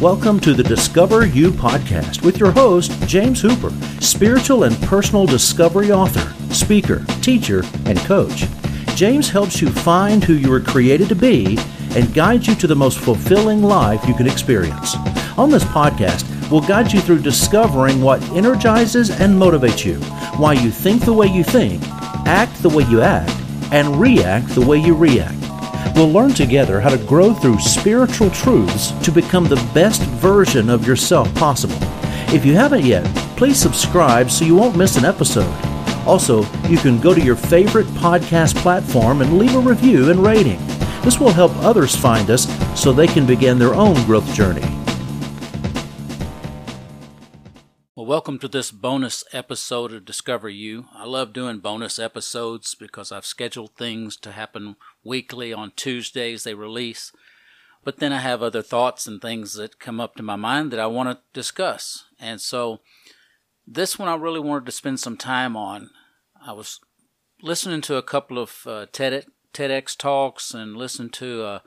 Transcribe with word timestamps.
Welcome 0.00 0.40
to 0.40 0.54
the 0.54 0.62
Discover 0.62 1.26
You 1.26 1.50
podcast 1.50 2.22
with 2.22 2.38
your 2.38 2.52
host, 2.52 2.90
James 3.06 3.42
Hooper, 3.42 3.68
spiritual 4.00 4.64
and 4.64 4.74
personal 4.84 5.26
discovery 5.26 5.92
author, 5.92 6.32
speaker, 6.54 7.04
teacher, 7.20 7.64
and 7.84 7.98
coach. 7.98 8.46
James 8.94 9.28
helps 9.28 9.60
you 9.60 9.68
find 9.68 10.24
who 10.24 10.32
you 10.32 10.48
were 10.48 10.58
created 10.58 11.10
to 11.10 11.14
be 11.14 11.58
and 11.90 12.14
guides 12.14 12.46
you 12.46 12.54
to 12.54 12.66
the 12.66 12.74
most 12.74 12.98
fulfilling 12.98 13.62
life 13.62 14.08
you 14.08 14.14
can 14.14 14.26
experience. 14.26 14.96
On 15.36 15.50
this 15.50 15.64
podcast, 15.64 16.24
we'll 16.50 16.62
guide 16.62 16.90
you 16.94 17.00
through 17.02 17.20
discovering 17.20 18.00
what 18.00 18.22
energizes 18.30 19.10
and 19.10 19.34
motivates 19.34 19.84
you, 19.84 19.96
why 20.40 20.54
you 20.54 20.70
think 20.70 21.04
the 21.04 21.12
way 21.12 21.26
you 21.26 21.44
think, 21.44 21.86
act 22.26 22.62
the 22.62 22.70
way 22.70 22.84
you 22.84 23.02
act, 23.02 23.38
and 23.70 24.00
react 24.00 24.48
the 24.54 24.64
way 24.64 24.78
you 24.78 24.94
react. 24.94 25.39
We'll 25.94 26.12
learn 26.12 26.32
together 26.32 26.80
how 26.80 26.90
to 26.90 26.98
grow 26.98 27.34
through 27.34 27.60
spiritual 27.60 28.30
truths 28.30 28.92
to 29.04 29.12
become 29.12 29.44
the 29.44 29.70
best 29.74 30.02
version 30.02 30.70
of 30.70 30.86
yourself 30.86 31.32
possible. 31.34 31.76
If 32.34 32.44
you 32.44 32.54
haven't 32.54 32.84
yet, 32.84 33.04
please 33.36 33.58
subscribe 33.58 34.30
so 34.30 34.44
you 34.44 34.54
won't 34.54 34.76
miss 34.76 34.96
an 34.96 35.04
episode. 35.04 35.52
Also, 36.06 36.42
you 36.68 36.78
can 36.78 37.00
go 37.00 37.14
to 37.14 37.20
your 37.20 37.36
favorite 37.36 37.86
podcast 37.88 38.56
platform 38.56 39.20
and 39.20 39.38
leave 39.38 39.54
a 39.54 39.58
review 39.58 40.10
and 40.10 40.24
rating. 40.24 40.58
This 41.02 41.18
will 41.18 41.32
help 41.32 41.52
others 41.56 41.96
find 41.96 42.30
us 42.30 42.46
so 42.80 42.92
they 42.92 43.06
can 43.06 43.26
begin 43.26 43.58
their 43.58 43.74
own 43.74 43.94
growth 44.06 44.32
journey. 44.34 44.79
Well, 48.00 48.06
welcome 48.06 48.38
to 48.38 48.48
this 48.48 48.70
bonus 48.70 49.24
episode 49.30 49.92
of 49.92 50.06
Discover 50.06 50.48
You. 50.48 50.86
I 50.94 51.04
love 51.04 51.34
doing 51.34 51.58
bonus 51.58 51.98
episodes 51.98 52.74
because 52.74 53.12
I've 53.12 53.26
scheduled 53.26 53.76
things 53.76 54.16
to 54.22 54.32
happen 54.32 54.76
weekly 55.04 55.52
on 55.52 55.72
Tuesdays, 55.76 56.44
they 56.44 56.54
release. 56.54 57.12
But 57.84 57.98
then 57.98 58.10
I 58.10 58.20
have 58.20 58.42
other 58.42 58.62
thoughts 58.62 59.06
and 59.06 59.20
things 59.20 59.52
that 59.56 59.78
come 59.78 60.00
up 60.00 60.16
to 60.16 60.22
my 60.22 60.36
mind 60.36 60.70
that 60.70 60.80
I 60.80 60.86
want 60.86 61.10
to 61.10 61.20
discuss. 61.34 62.06
And 62.18 62.40
so 62.40 62.80
this 63.66 63.98
one 63.98 64.08
I 64.08 64.14
really 64.14 64.40
wanted 64.40 64.64
to 64.64 64.72
spend 64.72 64.98
some 64.98 65.18
time 65.18 65.54
on. 65.54 65.90
I 66.42 66.54
was 66.54 66.80
listening 67.42 67.82
to 67.82 67.96
a 67.96 68.02
couple 68.02 68.38
of 68.38 68.62
uh, 68.66 68.86
TED, 68.90 69.26
TEDx 69.52 69.94
talks 69.94 70.54
and 70.54 70.74
listened 70.74 71.12
to 71.12 71.42
uh, 71.42 71.58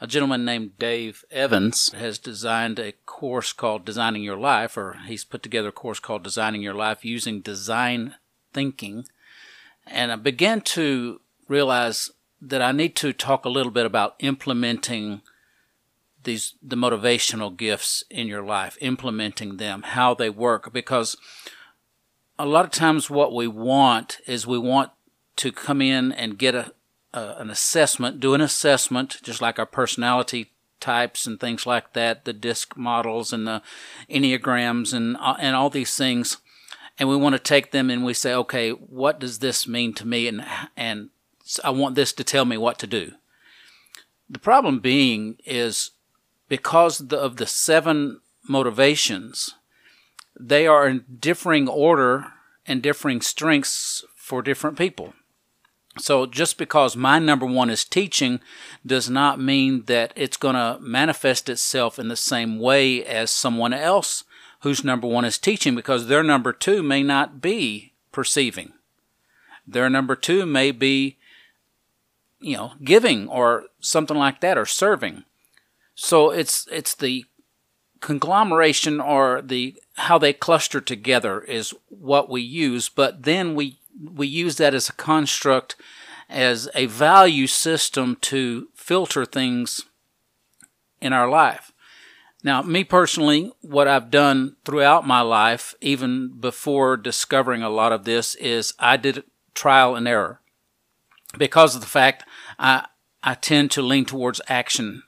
a 0.00 0.06
gentleman 0.06 0.44
named 0.44 0.78
Dave 0.78 1.24
Evans 1.30 1.92
has 1.92 2.18
designed 2.18 2.78
a 2.78 2.92
course 3.06 3.52
called 3.52 3.84
Designing 3.84 4.22
Your 4.22 4.36
Life, 4.36 4.76
or 4.76 4.98
he's 5.06 5.24
put 5.24 5.42
together 5.42 5.68
a 5.68 5.72
course 5.72 6.00
called 6.00 6.22
Designing 6.22 6.62
Your 6.62 6.74
Life 6.74 7.04
using 7.04 7.40
design 7.40 8.14
thinking. 8.52 9.06
And 9.86 10.12
I 10.12 10.16
began 10.16 10.60
to 10.62 11.20
realize 11.48 12.10
that 12.42 12.60
I 12.60 12.72
need 12.72 12.94
to 12.96 13.12
talk 13.12 13.44
a 13.44 13.50
little 13.50 13.72
bit 13.72 13.86
about 13.86 14.16
implementing 14.18 15.22
these 16.24 16.54
the 16.60 16.76
motivational 16.76 17.56
gifts 17.56 18.04
in 18.10 18.26
your 18.26 18.42
life, 18.42 18.76
implementing 18.80 19.56
them, 19.56 19.82
how 19.82 20.12
they 20.12 20.28
work, 20.28 20.72
because 20.72 21.16
a 22.38 22.44
lot 22.44 22.64
of 22.64 22.70
times 22.70 23.08
what 23.08 23.32
we 23.32 23.46
want 23.46 24.18
is 24.26 24.46
we 24.46 24.58
want 24.58 24.90
to 25.36 25.52
come 25.52 25.80
in 25.80 26.12
and 26.12 26.36
get 26.36 26.54
a, 26.54 26.72
uh, 27.14 27.34
an 27.38 27.50
assessment, 27.50 28.20
do 28.20 28.34
an 28.34 28.40
assessment, 28.40 29.18
just 29.22 29.40
like 29.40 29.58
our 29.58 29.66
personality 29.66 30.52
types 30.80 31.26
and 31.26 31.40
things 31.40 31.66
like 31.66 31.94
that, 31.94 32.24
the 32.24 32.32
disc 32.32 32.76
models 32.76 33.32
and 33.32 33.46
the 33.46 33.62
enneagrams 34.10 34.92
and 34.92 35.16
uh, 35.18 35.36
and 35.38 35.56
all 35.56 35.70
these 35.70 35.96
things, 35.96 36.38
and 36.98 37.08
we 37.08 37.16
want 37.16 37.34
to 37.34 37.38
take 37.38 37.70
them 37.70 37.90
and 37.90 38.04
we 38.04 38.14
say, 38.14 38.34
okay, 38.34 38.70
what 38.70 39.18
does 39.18 39.38
this 39.38 39.66
mean 39.66 39.94
to 39.94 40.06
me, 40.06 40.28
and 40.28 40.44
and 40.76 41.10
I 41.64 41.70
want 41.70 41.94
this 41.94 42.12
to 42.14 42.24
tell 42.24 42.44
me 42.44 42.56
what 42.56 42.78
to 42.80 42.86
do. 42.86 43.12
The 44.28 44.38
problem 44.38 44.80
being 44.80 45.38
is 45.44 45.92
because 46.48 47.00
of 47.12 47.36
the 47.36 47.46
seven 47.46 48.20
motivations, 48.48 49.54
they 50.38 50.66
are 50.66 50.88
in 50.88 51.04
differing 51.20 51.68
order 51.68 52.26
and 52.66 52.82
differing 52.82 53.20
strengths 53.20 54.04
for 54.16 54.42
different 54.42 54.76
people. 54.76 55.14
So 55.98 56.26
just 56.26 56.58
because 56.58 56.96
my 56.96 57.18
number 57.18 57.46
one 57.46 57.70
is 57.70 57.84
teaching 57.84 58.40
does 58.84 59.08
not 59.08 59.40
mean 59.40 59.84
that 59.86 60.12
it's 60.14 60.36
going 60.36 60.54
to 60.54 60.78
manifest 60.80 61.48
itself 61.48 61.98
in 61.98 62.08
the 62.08 62.16
same 62.16 62.58
way 62.58 63.04
as 63.04 63.30
someone 63.30 63.72
else 63.72 64.24
whose 64.60 64.84
number 64.84 65.06
one 65.06 65.24
is 65.24 65.38
teaching 65.38 65.74
because 65.74 66.06
their 66.06 66.22
number 66.22 66.52
two 66.52 66.82
may 66.82 67.02
not 67.02 67.40
be 67.40 67.92
perceiving. 68.12 68.72
Their 69.66 69.88
number 69.90 70.14
two 70.14 70.46
may 70.46 70.70
be, 70.70 71.16
you 72.40 72.56
know, 72.56 72.72
giving 72.82 73.28
or 73.28 73.64
something 73.80 74.16
like 74.16 74.40
that 74.40 74.58
or 74.58 74.66
serving. 74.66 75.24
So 75.94 76.30
it's 76.30 76.68
it's 76.70 76.94
the 76.94 77.24
conglomeration 78.00 79.00
or 79.00 79.40
the 79.42 79.76
how 79.94 80.18
they 80.18 80.32
cluster 80.32 80.80
together 80.80 81.40
is 81.40 81.74
what 81.88 82.28
we 82.28 82.42
use, 82.42 82.88
but 82.88 83.22
then 83.22 83.54
we 83.54 83.78
we 84.02 84.26
use 84.26 84.56
that 84.56 84.74
as 84.74 84.88
a 84.88 84.94
construct, 84.94 85.76
as 86.28 86.68
a 86.74 86.86
value 86.86 87.46
system 87.46 88.16
to 88.22 88.68
filter 88.74 89.24
things 89.24 89.82
in 91.00 91.12
our 91.12 91.28
life. 91.28 91.72
Now, 92.42 92.62
me 92.62 92.84
personally, 92.84 93.52
what 93.60 93.88
I've 93.88 94.10
done 94.10 94.56
throughout 94.64 95.06
my 95.06 95.20
life, 95.20 95.74
even 95.80 96.38
before 96.38 96.96
discovering 96.96 97.62
a 97.62 97.70
lot 97.70 97.92
of 97.92 98.04
this, 98.04 98.34
is 98.36 98.72
I 98.78 98.96
did 98.96 99.24
trial 99.54 99.96
and 99.96 100.06
error. 100.06 100.40
Because 101.36 101.74
of 101.74 101.80
the 101.80 101.88
fact 101.88 102.24
I, 102.58 102.86
I 103.22 103.34
tend 103.34 103.70
to 103.72 103.82
lean 103.82 104.04
towards 104.04 104.40
action. 104.48 105.02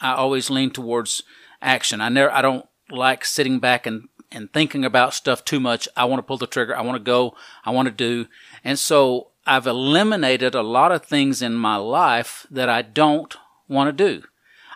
I 0.00 0.14
always 0.14 0.50
lean 0.50 0.70
towards 0.70 1.22
action. 1.60 2.00
I 2.00 2.10
never, 2.10 2.30
I 2.30 2.42
don't 2.42 2.66
like 2.90 3.24
sitting 3.24 3.58
back 3.58 3.86
and 3.86 4.08
and 4.34 4.52
thinking 4.52 4.84
about 4.84 5.14
stuff 5.14 5.44
too 5.44 5.60
much. 5.60 5.88
I 5.96 6.04
want 6.04 6.18
to 6.18 6.22
pull 6.24 6.38
the 6.38 6.46
trigger. 6.46 6.76
I 6.76 6.82
want 6.82 6.96
to 6.96 7.02
go. 7.02 7.34
I 7.64 7.70
want 7.70 7.86
to 7.86 7.92
do. 7.92 8.26
And 8.62 8.78
so 8.78 9.28
I've 9.46 9.66
eliminated 9.66 10.54
a 10.54 10.62
lot 10.62 10.92
of 10.92 11.04
things 11.04 11.40
in 11.40 11.54
my 11.54 11.76
life 11.76 12.46
that 12.50 12.68
I 12.68 12.82
don't 12.82 13.34
want 13.68 13.88
to 13.88 14.04
do. 14.04 14.26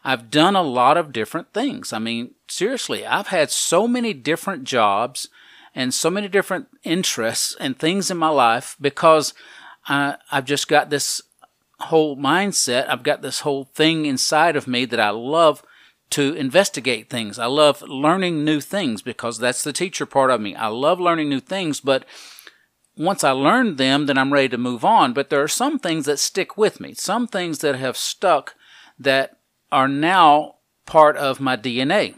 I've 0.04 0.30
done 0.30 0.56
a 0.56 0.62
lot 0.62 0.96
of 0.96 1.12
different 1.12 1.52
things. 1.52 1.92
I 1.92 1.98
mean, 1.98 2.34
seriously, 2.48 3.04
I've 3.04 3.28
had 3.28 3.50
so 3.50 3.88
many 3.88 4.14
different 4.14 4.64
jobs 4.64 5.28
and 5.75 5.92
so 5.92 6.10
many 6.10 6.28
different 6.28 6.69
interests 6.82 7.56
and 7.60 7.78
things 7.78 8.10
in 8.10 8.16
my 8.16 8.28
life 8.28 8.76
because 8.80 9.34
I, 9.86 10.16
I've 10.30 10.44
just 10.44 10.69
got 10.69 10.90
this 10.90 11.20
whole 11.80 12.16
mindset. 12.16 12.88
I've 12.88 13.02
got 13.02 13.22
this 13.22 13.40
whole 13.40 13.64
thing 13.75 14.06
inside 14.06 14.56
of 14.56 14.66
me 14.66 14.84
that 14.86 15.00
I 15.00 15.10
love 15.10 15.62
to 16.10 16.32
investigate 16.34 17.10
things. 17.10 17.38
I 17.38 17.46
love 17.46 17.82
learning 17.82 18.44
new 18.44 18.60
things 18.60 19.02
because 19.02 19.38
that's 19.38 19.62
the 19.62 19.72
teacher 19.72 20.06
part 20.06 20.30
of 20.30 20.41
me. 20.41 20.54
I 20.54 20.69
love 20.69 21.00
learning 21.00 21.28
new 21.28 21.41
things, 21.41 21.80
but 21.80 22.04
once 22.96 23.22
I 23.22 23.30
learn 23.30 23.76
them, 23.76 24.06
then 24.06 24.19
I'm 24.19 24.32
ready 24.32 24.48
to 24.48 24.58
move 24.58 24.84
on. 24.84 25.12
But 25.12 25.30
there 25.30 25.42
are 25.42 25.48
some 25.48 25.78
things 25.78 26.06
that 26.06 26.19
stick 26.19 26.56
with 26.56 26.80
me, 26.80 26.94
some 26.94 27.26
things 27.26 27.58
that 27.58 27.76
have 27.76 27.96
stuck 27.96 28.54
that 28.98 29.38
are 29.70 29.88
now 29.88 30.56
part 30.86 31.16
of 31.16 31.41
my 31.41 31.56
DNA. 31.56 32.14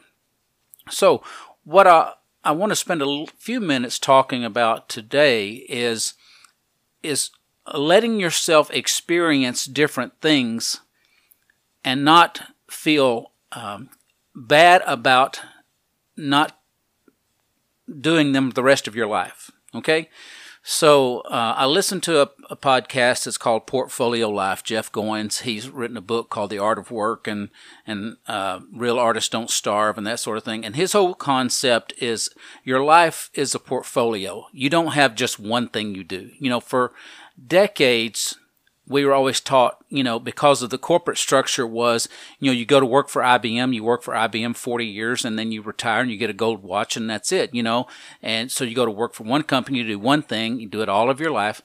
So, 0.89 1.23
what 1.65 1.87
I, 1.87 2.13
I 2.43 2.53
want 2.53 2.71
to 2.71 2.77
spend 2.77 3.03
a 3.03 3.27
few 3.37 3.61
minutes 3.61 3.99
talking 3.99 4.45
about 4.45 4.89
today 4.89 5.67
is, 5.69 6.15
is 7.03 7.31
letting 7.73 8.19
yourself 8.19 8.71
experience 8.71 9.67
different 9.67 10.21
things 10.21 10.81
and 11.85 12.05
not 12.05 12.41
feel 12.69 13.33
um, 13.53 13.91
bad 14.35 14.83
about 14.87 15.41
not 16.17 16.59
doing 18.01 18.33
them 18.33 18.51
the 18.51 18.63
rest 18.63 18.87
of 18.87 18.95
your 18.95 19.07
life. 19.07 19.51
Okay? 19.75 20.09
So 20.63 21.21
uh, 21.21 21.55
I 21.57 21.65
listened 21.65 22.03
to 22.05 22.21
a, 22.21 22.31
a, 22.51 22.57
podcast 22.57 23.25
that's 23.25 23.39
called 23.39 23.67
Portfolio 23.67 24.29
Life. 24.29 24.63
Jeff 24.63 24.93
Goins, 24.93 25.41
he's 25.41 25.71
written 25.71 25.97
a 25.97 26.03
book 26.03 26.29
called 26.29 26.51
The 26.51 26.59
Art 26.59 26.79
of 26.79 26.91
Work 26.91 27.27
and 27.27 27.49
and 27.87 28.19
uh, 28.29 28.61
Real 28.71 28.99
Artists 28.99 29.31
Don't 29.31 29.49
Starve 29.49 29.97
and 29.97 30.07
that 30.07 30.21
sort 30.21 30.37
of 30.37 30.45
thing. 30.45 30.67
And 30.67 30.77
his 30.77 30.93
whole 30.93 31.15
concept 31.15 31.95
is 31.99 32.29
your 32.63 32.85
life 32.85 33.31
is 33.33 33.55
a 33.55 33.59
portfolio. 33.59 34.49
You 34.53 34.69
don't 34.69 34.93
have 34.93 35.15
just 35.15 35.41
one 35.41 35.69
thing 35.69 35.95
you 35.95 36.05
do. 36.05 36.31
You 36.39 36.51
know, 36.51 36.61
for 36.61 36.93
decades, 37.45 38.37
we 38.91 39.05
were 39.05 39.15
always 39.15 39.41
taught, 39.41 39.79
you 39.89 40.03
know, 40.03 40.19
because 40.19 40.63
of 40.63 40.71
the 40.71 40.77
corporate 40.77 41.17
structure 41.17 41.65
was, 41.65 42.09
you 42.41 42.51
know, 42.51 42.53
you 42.53 42.67
go 42.67 42.81
to 42.81 42.87
work 42.87 43.09
for 43.09 43.23
IBM, 43.23 43.73
you 43.73 43.85
work 43.85 44.03
for 44.03 44.15
IBM 44.15 44.57
40 44.57 44.85
years 44.85 45.25
and 45.25 45.39
then 45.39 45.53
you 45.53 45.63
retire 45.63 46.03
and 46.03 46.11
you 46.11 46.17
get 46.17 46.29
a 46.29 46.35
gold 46.35 46.65
watch 46.65 46.97
and 46.97 47.09
that's 47.09 47.31
it, 47.31 47.55
you 47.55 47.63
know. 47.63 47.87
And 48.21 48.51
so 48.51 48.65
you 48.65 48.75
go 48.75 48.85
to 48.85 48.91
work 48.91 49.15
for 49.15 49.23
one 49.23 49.45
company, 49.45 49.79
you 49.79 49.85
do 49.85 49.99
one 50.01 50.23
thing, 50.23 50.59
you 50.59 50.69
do 50.69 50.83
it 50.83 50.89
all 50.89 51.09
of 51.09 51.21
your 51.21 51.31
life. 51.31 51.63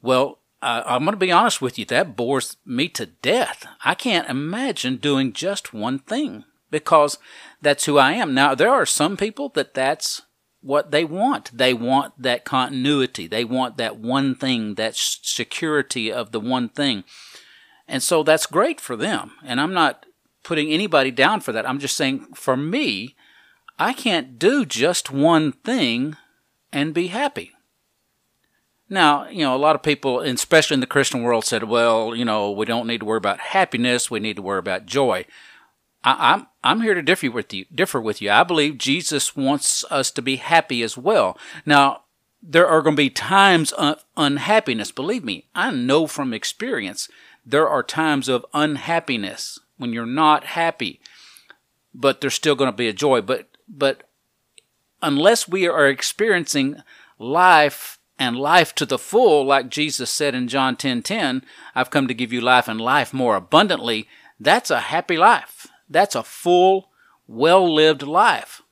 Well, 0.00 0.38
uh, 0.62 0.84
I'm 0.86 1.02
going 1.02 1.14
to 1.14 1.18
be 1.18 1.32
honest 1.32 1.60
with 1.60 1.80
you, 1.80 1.84
that 1.86 2.14
bores 2.14 2.56
me 2.64 2.88
to 2.90 3.06
death. 3.06 3.66
I 3.84 3.96
can't 3.96 4.30
imagine 4.30 4.98
doing 4.98 5.32
just 5.32 5.74
one 5.74 5.98
thing 5.98 6.44
because 6.70 7.18
that's 7.60 7.86
who 7.86 7.98
I 7.98 8.12
am. 8.12 8.34
Now, 8.34 8.54
there 8.54 8.70
are 8.70 8.86
some 8.86 9.16
people 9.16 9.48
that 9.50 9.74
that's 9.74 10.22
what 10.60 10.90
they 10.90 11.04
want. 11.04 11.56
They 11.56 11.72
want 11.74 12.20
that 12.20 12.44
continuity. 12.44 13.26
They 13.26 13.44
want 13.44 13.76
that 13.76 13.98
one 13.98 14.34
thing, 14.34 14.74
that 14.74 14.96
security 14.96 16.12
of 16.12 16.32
the 16.32 16.40
one 16.40 16.68
thing. 16.68 17.04
And 17.86 18.02
so 18.02 18.22
that's 18.22 18.46
great 18.46 18.80
for 18.80 18.96
them. 18.96 19.32
And 19.44 19.60
I'm 19.60 19.72
not 19.72 20.04
putting 20.42 20.70
anybody 20.70 21.10
down 21.10 21.40
for 21.40 21.52
that. 21.52 21.68
I'm 21.68 21.78
just 21.78 21.96
saying, 21.96 22.26
for 22.34 22.56
me, 22.56 23.14
I 23.78 23.92
can't 23.92 24.38
do 24.38 24.64
just 24.64 25.10
one 25.10 25.52
thing 25.52 26.16
and 26.72 26.92
be 26.92 27.08
happy. 27.08 27.52
Now, 28.90 29.28
you 29.28 29.40
know, 29.40 29.54
a 29.54 29.58
lot 29.58 29.76
of 29.76 29.82
people, 29.82 30.20
especially 30.20 30.74
in 30.74 30.80
the 30.80 30.86
Christian 30.86 31.22
world, 31.22 31.44
said, 31.44 31.64
well, 31.64 32.14
you 32.14 32.24
know, 32.24 32.50
we 32.50 32.64
don't 32.64 32.86
need 32.86 33.00
to 33.00 33.06
worry 33.06 33.18
about 33.18 33.38
happiness, 33.38 34.10
we 34.10 34.20
need 34.20 34.36
to 34.36 34.42
worry 34.42 34.58
about 34.58 34.86
joy. 34.86 35.26
I, 36.16 36.32
am 36.32 36.40
I'm, 36.40 36.46
I'm 36.64 36.80
here 36.82 36.94
to 36.94 37.02
differ 37.02 37.30
with 37.30 37.52
you. 37.52 37.66
Differ 37.74 38.00
with 38.00 38.22
you. 38.22 38.30
I 38.30 38.42
believe 38.42 38.78
Jesus 38.78 39.36
wants 39.36 39.84
us 39.90 40.10
to 40.12 40.22
be 40.22 40.36
happy 40.36 40.82
as 40.82 40.96
well. 40.96 41.38
Now, 41.66 42.02
there 42.42 42.66
are 42.66 42.82
going 42.82 42.96
to 42.96 43.02
be 43.02 43.10
times 43.10 43.72
of 43.72 44.04
unhappiness. 44.16 44.92
Believe 44.92 45.24
me, 45.24 45.46
I 45.54 45.70
know 45.70 46.06
from 46.06 46.32
experience 46.32 47.08
there 47.44 47.68
are 47.68 47.82
times 47.82 48.28
of 48.28 48.46
unhappiness 48.54 49.58
when 49.76 49.92
you're 49.92 50.06
not 50.06 50.44
happy, 50.44 51.00
but 51.94 52.20
there's 52.20 52.34
still 52.34 52.54
going 52.54 52.70
to 52.70 52.76
be 52.76 52.88
a 52.88 52.92
joy. 52.92 53.20
But 53.20 53.48
but 53.68 54.04
unless 55.02 55.48
we 55.48 55.66
are 55.66 55.86
experiencing 55.86 56.82
life 57.18 57.98
and 58.18 58.36
life 58.36 58.74
to 58.76 58.86
the 58.86 58.98
full, 58.98 59.44
like 59.44 59.68
Jesus 59.68 60.10
said 60.10 60.34
in 60.34 60.48
John 60.48 60.76
10 60.76 61.02
10, 61.02 61.44
I've 61.74 61.90
come 61.90 62.08
to 62.08 62.14
give 62.14 62.32
you 62.32 62.40
life 62.40 62.68
and 62.68 62.80
life 62.80 63.12
more 63.12 63.36
abundantly, 63.36 64.08
that's 64.40 64.70
a 64.70 64.80
happy 64.80 65.16
life. 65.16 65.67
That's 65.88 66.14
a 66.14 66.22
full, 66.22 66.90
well 67.26 67.72
lived 67.72 68.02
life. 68.02 68.62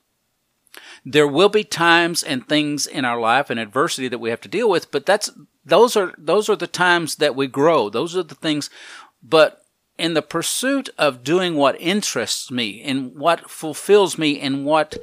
There 1.05 1.27
will 1.27 1.49
be 1.49 1.63
times 1.63 2.23
and 2.23 2.47
things 2.47 2.85
in 2.85 3.05
our 3.05 3.19
life 3.19 3.49
and 3.49 3.59
adversity 3.59 4.07
that 4.09 4.19
we 4.19 4.29
have 4.29 4.41
to 4.41 4.49
deal 4.49 4.69
with, 4.69 4.91
but 4.91 5.05
that's 5.05 5.31
those 5.65 5.95
are 5.95 6.13
those 6.17 6.49
are 6.49 6.55
the 6.55 6.67
times 6.67 7.15
that 7.15 7.35
we 7.35 7.47
grow. 7.47 7.89
Those 7.89 8.15
are 8.15 8.23
the 8.23 8.35
things 8.35 8.69
but 9.23 9.63
in 9.97 10.13
the 10.13 10.21
pursuit 10.21 10.89
of 10.97 11.23
doing 11.23 11.55
what 11.55 11.79
interests 11.81 12.51
me, 12.51 12.69
in 12.69 13.17
what 13.17 13.49
fulfills 13.49 14.17
me, 14.17 14.31
in 14.39 14.63
what 14.63 14.97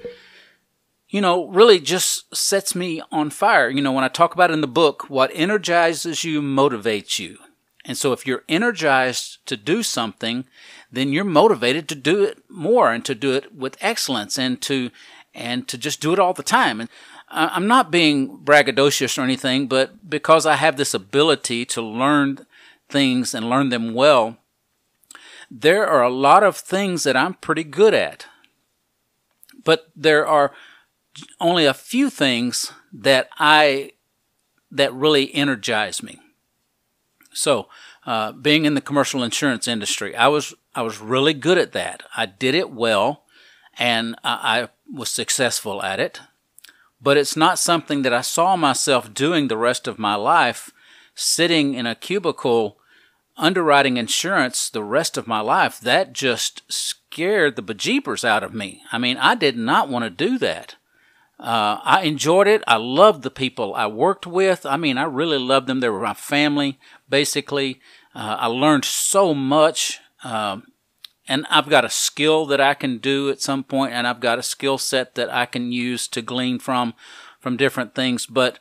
you 1.15 1.21
know, 1.21 1.47
really 1.47 1.79
just 1.79 2.35
sets 2.35 2.75
me 2.75 3.01
on 3.13 3.31
fire. 3.31 3.69
You 3.69 3.81
know, 3.81 3.93
when 3.93 4.03
I 4.03 4.09
talk 4.09 4.35
about 4.35 4.51
in 4.51 4.63
the 4.63 4.67
book, 4.67 5.09
what 5.09 5.31
energizes 5.33 6.25
you 6.25 6.43
motivates 6.43 7.21
you. 7.21 7.39
And 7.85 7.97
so 7.97 8.13
if 8.13 8.27
you're 8.27 8.43
energized 8.49 9.47
to 9.47 9.57
do 9.57 9.85
something, 9.85 10.45
then 10.95 11.13
you're 11.13 11.25
motivated 11.25 11.89
to 11.89 11.95
do 11.95 12.25
it 12.25 12.39
more 12.49 12.93
and 12.93 13.05
to 13.05 13.15
do 13.15 13.33
it 13.33 13.55
with 13.55 13.77
excellence 13.81 14.39
and 14.39 14.61
to 14.63 14.91
and 15.35 15.67
to 15.69 15.77
just 15.77 16.01
do 16.01 16.13
it 16.13 16.19
all 16.19 16.33
the 16.33 16.43
time. 16.43 16.81
And 16.81 16.89
I'm 17.29 17.67
not 17.67 17.91
being 17.91 18.39
braggadocious 18.39 19.19
or 19.19 19.23
anything, 19.23 19.67
but 19.67 20.09
because 20.09 20.47
I 20.47 20.55
have 20.57 20.77
this 20.77 20.95
ability 20.95 21.65
to 21.67 21.83
learn 21.83 22.47
things 22.89 23.35
and 23.35 23.51
learn 23.51 23.71
them 23.71 23.95
well, 23.95 24.39
there 25.51 25.87
are 25.87 26.03
a 26.03 26.11
lot 26.11 26.43
of 26.43 26.57
things 26.57 27.03
that 27.03 27.17
I'm 27.17 27.35
pretty 27.35 27.65
good 27.65 27.95
at. 27.95 28.27
But 29.65 29.91
there 29.97 30.27
are 30.27 30.53
only 31.41 31.65
a 31.65 31.75
few 31.75 32.11
things 32.11 32.73
that 32.93 33.29
I 33.39 33.93
that 34.71 34.93
really 34.93 35.35
energize 35.35 36.03
me. 36.03 36.21
So, 37.33 37.69
uh, 38.07 38.33
being 38.33 38.65
in 38.65 38.75
the 38.75 38.81
commercial 38.81 39.23
insurance 39.23 39.67
industry, 39.67 40.15
I 40.15 40.29
was 40.29 40.55
I 40.75 40.83
was 40.83 41.01
really 41.01 41.35
good 41.35 41.59
at 41.59 41.73
that. 41.73 42.03
I 42.17 42.27
did 42.27 42.55
it 42.55 42.71
well, 42.71 43.25
and 43.79 44.17
I, 44.25 44.63
I 44.63 44.69
was 44.93 45.09
successful 45.09 45.83
at 45.83 46.01
it. 46.01 46.21
But 47.01 47.17
it's 47.17 47.37
not 47.37 47.59
something 47.59 48.03
that 48.03 48.15
I 48.15 48.23
saw 48.23 48.57
myself 48.57 49.13
doing 49.13 49.49
the 49.49 49.57
rest 49.57 49.87
of 49.87 49.99
my 49.99 50.15
life, 50.15 50.71
sitting 51.15 51.75
in 51.75 51.87
a 51.87 51.95
cubicle 51.95 52.79
underwriting 53.37 53.97
insurance 53.97 54.71
the 54.71 54.83
rest 54.83 55.17
of 55.17 55.27
my 55.27 55.41
life. 55.41 55.81
That 55.81 56.13
just 56.13 56.63
scared 56.73 57.57
the 57.57 57.63
bejeepers 57.63 58.25
out 58.25 58.43
of 58.43 58.55
me. 58.55 58.83
I 58.91 58.99
mean, 58.99 59.17
I 59.17 59.35
did 59.35 59.57
not 59.57 59.89
want 59.89 60.05
to 60.05 60.11
do 60.11 60.39
that. 60.39 60.77
Uh, 61.39 61.79
I 61.83 62.03
enjoyed 62.03 62.47
it. 62.47 62.63
I 62.67 62.77
loved 62.77 63.23
the 63.23 63.31
people 63.31 63.75
I 63.75 63.87
worked 63.87 64.27
with. 64.27 64.65
I 64.65 64.77
mean, 64.77 64.97
I 64.97 65.05
really 65.05 65.39
loved 65.39 65.67
them. 65.67 65.81
They 65.81 65.89
were 65.89 66.01
my 66.01 66.15
family, 66.15 66.79
basically. 67.09 67.81
Uh, 68.15 68.37
I 68.41 68.47
learned 68.47 68.85
so 68.85 69.35
much. 69.35 70.01
Um, 70.25 70.65
and 71.29 71.47
I've 71.49 71.69
got 71.69 71.85
a 71.85 71.91
skill 71.91 72.45
that 72.47 72.61
I 72.61 72.75
can 72.75 72.99
do 72.99 73.31
at 73.31 73.41
some 73.41 73.65
point, 73.65 73.93
and 73.93 74.07
I've 74.07 74.21
got 74.21 74.39
a 74.39 74.43
skill 74.43 74.77
set 74.79 75.15
that 75.15 75.33
I 75.33 75.47
can 75.47 75.73
use 75.73 76.09
to 76.09 76.23
glean 76.23 76.59
from 76.59 76.95
from 77.41 77.57
different 77.57 77.95
things. 77.95 78.27
But 78.27 78.59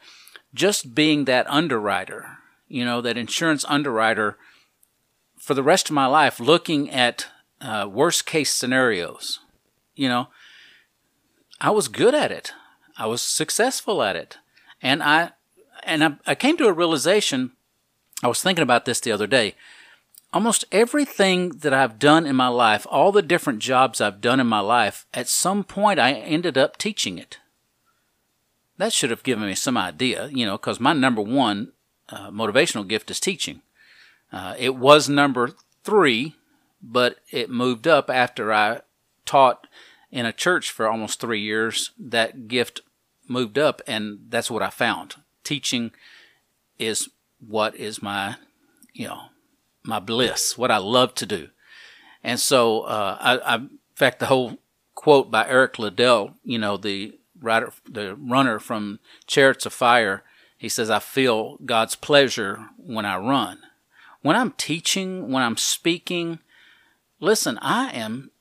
just 0.53 0.93
being 0.93 1.25
that 1.25 1.49
underwriter, 1.49 2.37
you 2.67 2.85
know, 2.85 3.01
that 3.01 3.17
insurance 3.17 3.65
underwriter, 3.67 4.37
for 5.37 5.53
the 5.53 5.63
rest 5.63 5.89
of 5.89 5.95
my 5.95 6.05
life, 6.05 6.39
looking 6.39 6.89
at 6.89 7.27
uh, 7.59 7.87
worst 7.89 8.25
case 8.25 8.53
scenarios, 8.53 9.39
you 9.95 10.07
know, 10.07 10.27
I 11.59 11.69
was 11.71 11.87
good 11.87 12.13
at 12.13 12.31
it. 12.31 12.51
I 12.97 13.07
was 13.07 13.21
successful 13.21 14.03
at 14.03 14.15
it. 14.15 14.37
And 14.81 15.01
I 15.01 15.31
and 15.83 16.03
I, 16.03 16.15
I 16.27 16.35
came 16.35 16.57
to 16.57 16.67
a 16.67 16.73
realization 16.73 17.51
I 18.21 18.27
was 18.27 18.41
thinking 18.41 18.63
about 18.63 18.85
this 18.85 19.01
the 19.01 19.11
other 19.11 19.27
day. 19.27 19.55
Almost 20.33 20.65
everything 20.71 21.49
that 21.59 21.75
I've 21.75 21.99
done 21.99 22.25
in 22.25 22.35
my 22.35 22.47
life, 22.47 22.87
all 22.89 23.11
the 23.11 23.21
different 23.21 23.59
jobs 23.59 24.01
I've 24.01 24.19
done 24.19 24.39
in 24.39 24.47
my 24.47 24.61
life, 24.61 25.05
at 25.13 25.27
some 25.27 25.63
point 25.63 25.99
I 25.99 26.13
ended 26.13 26.57
up 26.57 26.77
teaching 26.77 27.19
it. 27.19 27.37
That 28.77 28.91
should 28.91 29.11
have 29.11 29.21
given 29.21 29.45
me 29.45 29.53
some 29.53 29.77
idea, 29.77 30.29
you 30.31 30.47
know, 30.47 30.57
because 30.57 30.79
my 30.79 30.93
number 30.93 31.21
one 31.21 31.73
uh, 32.09 32.31
motivational 32.31 32.87
gift 32.87 33.11
is 33.11 33.19
teaching. 33.19 33.61
Uh, 34.31 34.55
it 34.57 34.75
was 34.75 35.07
number 35.07 35.51
three, 35.83 36.35
but 36.81 37.17
it 37.29 37.51
moved 37.51 37.87
up 37.87 38.09
after 38.09 38.51
I 38.51 38.81
taught 39.27 39.67
in 40.11 40.25
a 40.25 40.33
church 40.33 40.71
for 40.71 40.87
almost 40.87 41.19
three 41.19 41.41
years, 41.41 41.91
that 41.99 42.47
gift 42.47 42.81
moved 43.27 43.59
up, 43.59 43.83
and 43.85 44.19
that's 44.29 44.49
what 44.49 44.63
I 44.63 44.71
found. 44.71 45.15
Teaching 45.43 45.91
is 46.79 47.09
what 47.39 47.75
is 47.75 48.01
my, 48.01 48.37
you 48.93 49.07
know, 49.07 49.21
my 49.83 49.99
bliss, 49.99 50.57
what 50.57 50.71
I 50.71 50.77
love 50.77 51.13
to 51.15 51.25
do. 51.25 51.49
And 52.23 52.39
so, 52.39 52.81
uh, 52.81 53.17
I, 53.19 53.37
I, 53.37 53.55
in 53.55 53.69
fact, 53.95 54.19
the 54.19 54.27
whole 54.27 54.57
quote 54.95 55.29
by 55.29 55.47
Eric 55.47 55.77
Liddell, 55.77 56.35
you 56.43 56.57
know, 56.57 56.77
the 56.77 57.19
writer, 57.39 57.71
the 57.89 58.15
runner 58.15 58.59
from 58.59 58.99
Chariots 59.27 59.65
of 59.65 59.73
Fire, 59.73 60.23
he 60.57 60.69
says, 60.69 60.89
I 60.89 60.99
feel 60.99 61.57
God's 61.65 61.95
pleasure 61.95 62.69
when 62.77 63.05
I 63.05 63.17
run. 63.17 63.59
When 64.21 64.37
I'm 64.37 64.51
teaching, 64.51 65.29
when 65.29 65.43
I'm 65.43 65.57
speaking, 65.57 66.39
listen, 67.19 67.59
I 67.61 67.91
am 67.91 68.31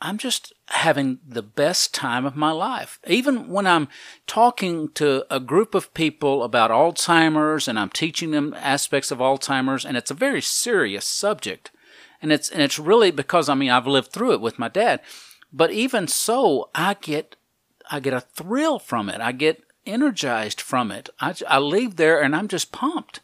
I'm 0.00 0.18
just 0.18 0.52
having 0.68 1.18
the 1.26 1.42
best 1.42 1.94
time 1.94 2.26
of 2.26 2.34
my 2.34 2.50
life. 2.50 2.98
Even 3.06 3.48
when 3.48 3.66
I'm 3.66 3.88
talking 4.26 4.88
to 4.94 5.24
a 5.32 5.38
group 5.38 5.74
of 5.74 5.94
people 5.94 6.42
about 6.42 6.70
Alzheimer's 6.70 7.68
and 7.68 7.78
I'm 7.78 7.90
teaching 7.90 8.32
them 8.32 8.54
aspects 8.58 9.10
of 9.10 9.18
Alzheimer's 9.18 9.84
and 9.84 9.96
it's 9.96 10.10
a 10.10 10.14
very 10.14 10.42
serious 10.42 11.06
subject. 11.06 11.70
And 12.20 12.32
it's 12.32 12.48
and 12.48 12.62
it's 12.62 12.78
really 12.78 13.10
because 13.10 13.48
I 13.48 13.54
mean 13.54 13.70
I've 13.70 13.86
lived 13.86 14.10
through 14.10 14.32
it 14.32 14.40
with 14.40 14.58
my 14.58 14.68
dad. 14.68 15.00
But 15.52 15.70
even 15.70 16.08
so, 16.08 16.70
I 16.74 16.94
get 17.00 17.36
I 17.90 18.00
get 18.00 18.14
a 18.14 18.20
thrill 18.20 18.78
from 18.78 19.08
it. 19.08 19.20
I 19.20 19.32
get 19.32 19.62
energized 19.86 20.60
from 20.60 20.90
it. 20.90 21.08
I, 21.20 21.34
I 21.46 21.58
leave 21.58 21.96
there 21.96 22.20
and 22.20 22.34
I'm 22.34 22.48
just 22.48 22.72
pumped. 22.72 23.20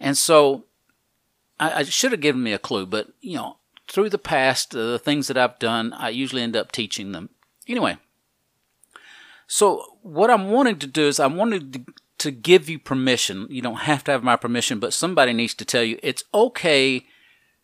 And 0.00 0.18
so 0.18 0.64
I, 1.60 1.72
I 1.72 1.82
should 1.84 2.10
have 2.10 2.20
given 2.20 2.42
me 2.42 2.52
a 2.52 2.58
clue, 2.58 2.86
but 2.86 3.12
you 3.20 3.36
know, 3.36 3.56
through 3.92 4.08
the 4.08 4.18
past, 4.18 4.74
uh, 4.74 4.92
the 4.92 4.98
things 4.98 5.28
that 5.28 5.36
I've 5.36 5.58
done, 5.58 5.92
I 5.92 6.08
usually 6.08 6.40
end 6.40 6.56
up 6.56 6.72
teaching 6.72 7.12
them. 7.12 7.28
Anyway, 7.68 7.98
so 9.46 9.84
what 10.00 10.30
I'm 10.30 10.50
wanting 10.50 10.78
to 10.78 10.86
do 10.86 11.06
is 11.06 11.20
I 11.20 11.26
wanted 11.26 11.74
to, 11.74 11.84
to 12.18 12.30
give 12.30 12.70
you 12.70 12.78
permission. 12.78 13.46
You 13.50 13.60
don't 13.60 13.80
have 13.80 14.02
to 14.04 14.12
have 14.12 14.24
my 14.24 14.36
permission, 14.36 14.80
but 14.80 14.94
somebody 14.94 15.34
needs 15.34 15.52
to 15.54 15.66
tell 15.66 15.82
you 15.82 15.98
it's 16.02 16.24
okay 16.32 17.04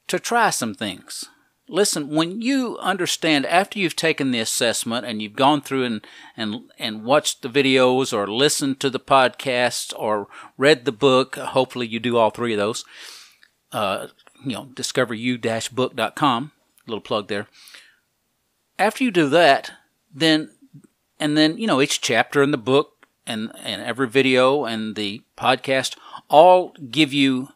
to 0.08 0.18
try 0.18 0.50
some 0.50 0.74
things. 0.74 1.24
Listen, 1.66 2.10
when 2.10 2.42
you 2.42 2.76
understand 2.78 3.46
after 3.46 3.78
you've 3.78 3.96
taken 3.96 4.30
the 4.30 4.40
assessment 4.40 5.06
and 5.06 5.22
you've 5.22 5.34
gone 5.34 5.62
through 5.62 5.84
and, 5.84 6.06
and, 6.36 6.70
and 6.78 7.04
watched 7.04 7.40
the 7.40 7.48
videos 7.48 8.12
or 8.12 8.26
listened 8.26 8.80
to 8.80 8.90
the 8.90 9.00
podcasts 9.00 9.94
or 9.98 10.28
read 10.58 10.84
the 10.84 10.92
book, 10.92 11.36
hopefully 11.36 11.86
you 11.86 11.98
do 11.98 12.18
all 12.18 12.30
three 12.30 12.52
of 12.52 12.58
those, 12.58 12.84
uh, 13.72 14.08
you 14.44 14.52
know, 14.52 14.66
discoveru-book.com, 14.74 16.52
little 16.86 17.00
plug 17.00 17.28
there. 17.28 17.46
After 18.78 19.04
you 19.04 19.10
do 19.10 19.28
that, 19.28 19.72
then, 20.14 20.50
and 21.18 21.36
then, 21.36 21.58
you 21.58 21.66
know, 21.66 21.80
each 21.80 22.00
chapter 22.00 22.42
in 22.42 22.50
the 22.50 22.58
book 22.58 23.06
and, 23.26 23.50
and 23.62 23.82
every 23.82 24.08
video 24.08 24.64
and 24.64 24.94
the 24.94 25.22
podcast 25.36 25.96
all 26.28 26.74
give 26.90 27.12
you 27.12 27.48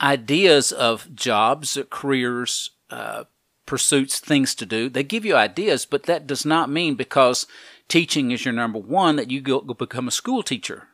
ideas 0.00 0.72
of 0.72 1.14
jobs, 1.14 1.78
careers, 1.90 2.70
uh, 2.90 3.24
pursuits, 3.66 4.18
things 4.20 4.54
to 4.54 4.66
do. 4.66 4.88
They 4.88 5.02
give 5.02 5.24
you 5.24 5.36
ideas, 5.36 5.86
but 5.86 6.04
that 6.04 6.26
does 6.26 6.44
not 6.44 6.68
mean 6.68 6.94
because 6.94 7.46
teaching 7.88 8.30
is 8.30 8.44
your 8.44 8.54
number 8.54 8.78
one 8.78 9.16
that 9.16 9.30
you 9.30 9.40
go 9.40 9.60
become 9.60 10.08
a 10.08 10.12
school 10.12 10.42
teacher. 10.42 10.88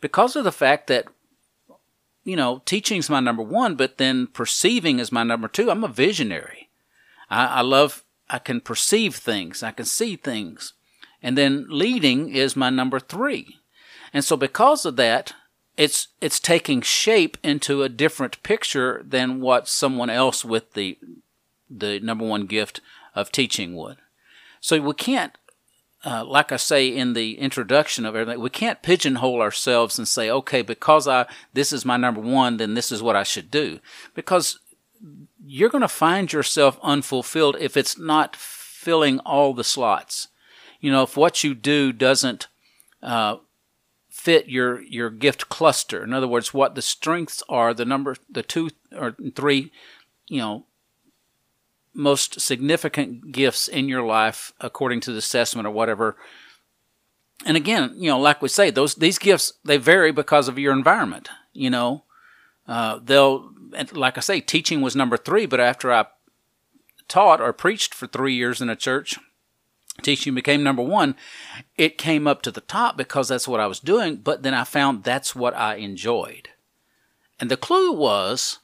Because 0.00 0.34
of 0.34 0.44
the 0.44 0.52
fact 0.52 0.88
that 0.88 1.06
you 2.24 2.36
know, 2.36 2.62
teaching 2.64 2.98
is 2.98 3.10
my 3.10 3.20
number 3.20 3.42
one, 3.42 3.74
but 3.74 3.98
then 3.98 4.26
perceiving 4.28 4.98
is 4.98 5.12
my 5.12 5.22
number 5.22 5.48
two. 5.48 5.70
I'm 5.70 5.84
a 5.84 5.88
visionary. 5.88 6.68
I, 7.30 7.46
I 7.46 7.60
love, 7.62 8.04
I 8.30 8.38
can 8.38 8.60
perceive 8.60 9.16
things, 9.16 9.62
I 9.62 9.72
can 9.72 9.86
see 9.86 10.16
things. 10.16 10.74
And 11.22 11.38
then 11.38 11.66
leading 11.68 12.34
is 12.34 12.56
my 12.56 12.70
number 12.70 12.98
three. 12.98 13.58
And 14.12 14.24
so 14.24 14.36
because 14.36 14.84
of 14.84 14.96
that, 14.96 15.34
it's 15.76 16.08
it's 16.20 16.38
taking 16.38 16.82
shape 16.82 17.38
into 17.42 17.82
a 17.82 17.88
different 17.88 18.42
picture 18.42 19.02
than 19.06 19.40
what 19.40 19.68
someone 19.68 20.10
else 20.10 20.44
with 20.44 20.74
the 20.74 20.98
the 21.70 21.98
number 22.00 22.26
one 22.26 22.46
gift 22.46 22.80
of 23.14 23.32
teaching 23.32 23.74
would. 23.74 23.96
So 24.60 24.80
we 24.80 24.94
can't, 24.94 25.36
uh, 26.04 26.24
like 26.24 26.50
I 26.50 26.56
say 26.56 26.88
in 26.88 27.12
the 27.12 27.38
introduction 27.38 28.04
of 28.04 28.16
everything, 28.16 28.42
we 28.42 28.50
can't 28.50 28.82
pigeonhole 28.82 29.40
ourselves 29.40 29.98
and 29.98 30.08
say, 30.08 30.30
okay, 30.30 30.62
because 30.62 31.06
I 31.06 31.26
this 31.52 31.72
is 31.72 31.84
my 31.84 31.96
number 31.96 32.20
one, 32.20 32.56
then 32.56 32.74
this 32.74 32.90
is 32.90 33.02
what 33.02 33.16
I 33.16 33.22
should 33.22 33.50
do, 33.50 33.78
because 34.14 34.58
you're 35.44 35.70
going 35.70 35.82
to 35.82 35.88
find 35.88 36.32
yourself 36.32 36.78
unfulfilled 36.82 37.56
if 37.58 37.76
it's 37.76 37.98
not 37.98 38.36
filling 38.36 39.18
all 39.20 39.54
the 39.54 39.64
slots. 39.64 40.28
You 40.80 40.90
know, 40.90 41.02
if 41.02 41.16
what 41.16 41.44
you 41.44 41.54
do 41.54 41.92
doesn't 41.92 42.48
uh, 43.02 43.36
fit 44.10 44.48
your 44.48 44.82
your 44.82 45.10
gift 45.10 45.48
cluster. 45.48 46.04
In 46.04 46.12
other 46.12 46.28
words, 46.28 46.52
what 46.52 46.74
the 46.74 46.82
strengths 46.82 47.42
are, 47.48 47.72
the 47.72 47.84
number, 47.84 48.16
the 48.28 48.42
two 48.42 48.70
or 48.96 49.16
three, 49.34 49.72
you 50.28 50.38
know, 50.38 50.66
most 51.94 52.40
significant 52.40 53.32
gifts 53.32 53.68
in 53.68 53.88
your 53.88 54.02
life 54.02 54.52
according 54.60 55.00
to 55.00 55.12
the 55.12 55.18
assessment 55.18 55.66
or 55.66 55.70
whatever. 55.70 56.16
And 57.44 57.56
again, 57.56 57.92
you 57.96 58.08
know, 58.08 58.18
like 58.18 58.40
we 58.40 58.48
say, 58.48 58.70
those 58.70 58.94
these 58.94 59.18
gifts 59.18 59.52
they 59.64 59.76
vary 59.76 60.12
because 60.12 60.48
of 60.48 60.58
your 60.58 60.72
environment. 60.72 61.28
You 61.52 61.70
know, 61.70 62.04
uh, 62.66 63.00
they'll 63.02 63.52
like 63.92 64.16
I 64.16 64.20
say, 64.20 64.40
teaching 64.40 64.80
was 64.80 64.96
number 64.96 65.16
three, 65.16 65.46
but 65.46 65.60
after 65.60 65.92
I 65.92 66.06
taught 67.08 67.40
or 67.40 67.52
preached 67.52 67.94
for 67.94 68.06
three 68.06 68.34
years 68.34 68.60
in 68.60 68.68
a 68.68 68.76
church, 68.76 69.18
teaching 70.02 70.34
became 70.34 70.62
number 70.62 70.82
one, 70.82 71.14
it 71.76 71.98
came 71.98 72.26
up 72.26 72.42
to 72.42 72.50
the 72.50 72.60
top 72.60 72.96
because 72.96 73.28
that's 73.28 73.48
what 73.48 73.60
I 73.60 73.66
was 73.66 73.80
doing, 73.80 74.16
but 74.16 74.42
then 74.42 74.54
I 74.54 74.64
found 74.64 75.04
that's 75.04 75.34
what 75.34 75.54
I 75.54 75.76
enjoyed. 75.76 76.50
And 77.40 77.50
the 77.50 77.56
clue 77.56 77.92
was 77.92 78.60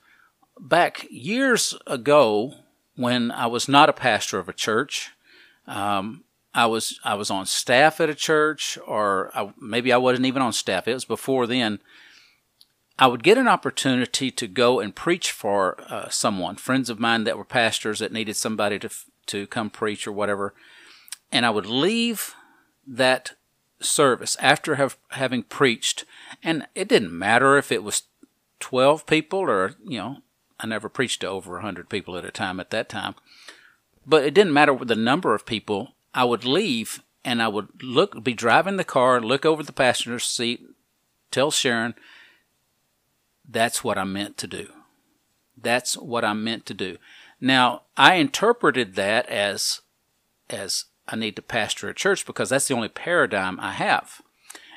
back 0.61 1.07
years 1.11 1.75
ago 1.87 2.55
when 2.99 3.31
I 3.31 3.47
was 3.47 3.69
not 3.69 3.89
a 3.89 3.95
pastor 3.95 4.39
of 4.39 4.49
a 4.49 4.53
church. 4.53 5.11
Um, 5.67 6.25
I 6.55 6.67
was 6.67 6.99
I 7.05 7.15
was 7.15 7.31
on 7.31 7.47
staff 7.47 8.01
at 8.01 8.11
a 8.11 8.15
church, 8.15 8.79
or 8.87 9.31
I, 9.35 9.53
maybe 9.61 9.93
I 9.93 9.99
wasn't 9.99 10.27
even 10.27 10.43
on 10.43 10.53
staff. 10.53 10.89
It 10.89 10.95
was 10.95 11.05
before 11.05 11.47
then. 11.47 11.81
I 13.01 13.07
would 13.07 13.23
get 13.23 13.39
an 13.39 13.47
opportunity 13.47 14.33
to 14.33 14.47
go 14.49 14.81
and 14.81 14.95
preach 14.95 15.31
for 15.31 15.81
uh, 15.89 16.09
someone, 16.09 16.57
friends 16.57 16.91
of 16.91 16.99
mine 16.99 17.23
that 17.25 17.39
were 17.39 17.45
pastors 17.45 18.01
that 18.01 18.13
needed 18.13 18.37
somebody 18.37 18.79
to 18.81 18.91
to 19.27 19.47
come 19.47 19.71
preach 19.71 20.07
or 20.07 20.13
whatever 20.13 20.55
and 21.31 21.45
I 21.45 21.51
would 21.51 21.67
leave 21.67 22.35
that 22.87 23.33
service 23.81 24.37
after 24.41 24.77
have, 24.77 24.97
having 25.11 25.43
preached, 25.43 26.05
and 26.43 26.67
it 26.75 26.89
didn't 26.89 27.17
matter 27.17 27.57
if 27.57 27.71
it 27.71 27.83
was 27.83 28.05
12 28.61 29.07
people 29.07 29.41
or, 29.41 29.75
you 29.85 29.99
know, 29.99 30.17
I 30.61 30.67
never 30.67 30.89
preached 30.89 31.21
to 31.21 31.29
over 31.29 31.55
100 31.55 31.89
people 31.89 32.17
at 32.17 32.25
a 32.25 32.31
time 32.31 32.59
at 32.61 32.71
that 32.71 32.89
time, 32.89 33.15
but 34.07 34.25
it 34.25 34.35
didn't 34.35 34.53
matter 34.53 34.77
the 34.77 34.97
number 34.97 35.35
of 35.35 35.47
people. 35.47 35.95
I 36.15 36.25
would 36.25 36.45
leave 36.45 37.03
and 37.25 37.43
I 37.43 37.49
would 37.49 37.83
look, 37.83 38.23
be 38.23 38.35
driving 38.35 38.77
the 38.77 38.85
car, 38.85 39.21
look 39.21 39.45
over 39.45 39.63
the 39.63 39.73
passenger 39.73 40.19
seat, 40.19 40.63
tell 41.31 41.51
Sharon, 41.51 41.95
that's 43.49 43.85
what 43.85 43.99
I 43.99 44.05
meant 44.05 44.37
to 44.39 44.47
do. 44.47 44.69
That's 45.57 45.97
what 45.97 46.25
I 46.25 46.33
meant 46.33 46.67
to 46.67 46.75
do. 46.75 46.99
Now, 47.41 47.83
I 47.97 48.15
interpreted 48.15 48.95
that 48.95 49.29
as 49.29 49.81
as 50.51 50.87
I 51.07 51.17
need 51.17 51.37
to 51.37 51.43
pastor 51.43 51.89
a 51.89 51.95
church 51.95 52.27
because 52.27 52.51
that's 52.51 52.69
the 52.69 52.75
only 52.75 52.89
paradigm 52.89 53.59
I 53.61 53.73
have. 53.73 54.21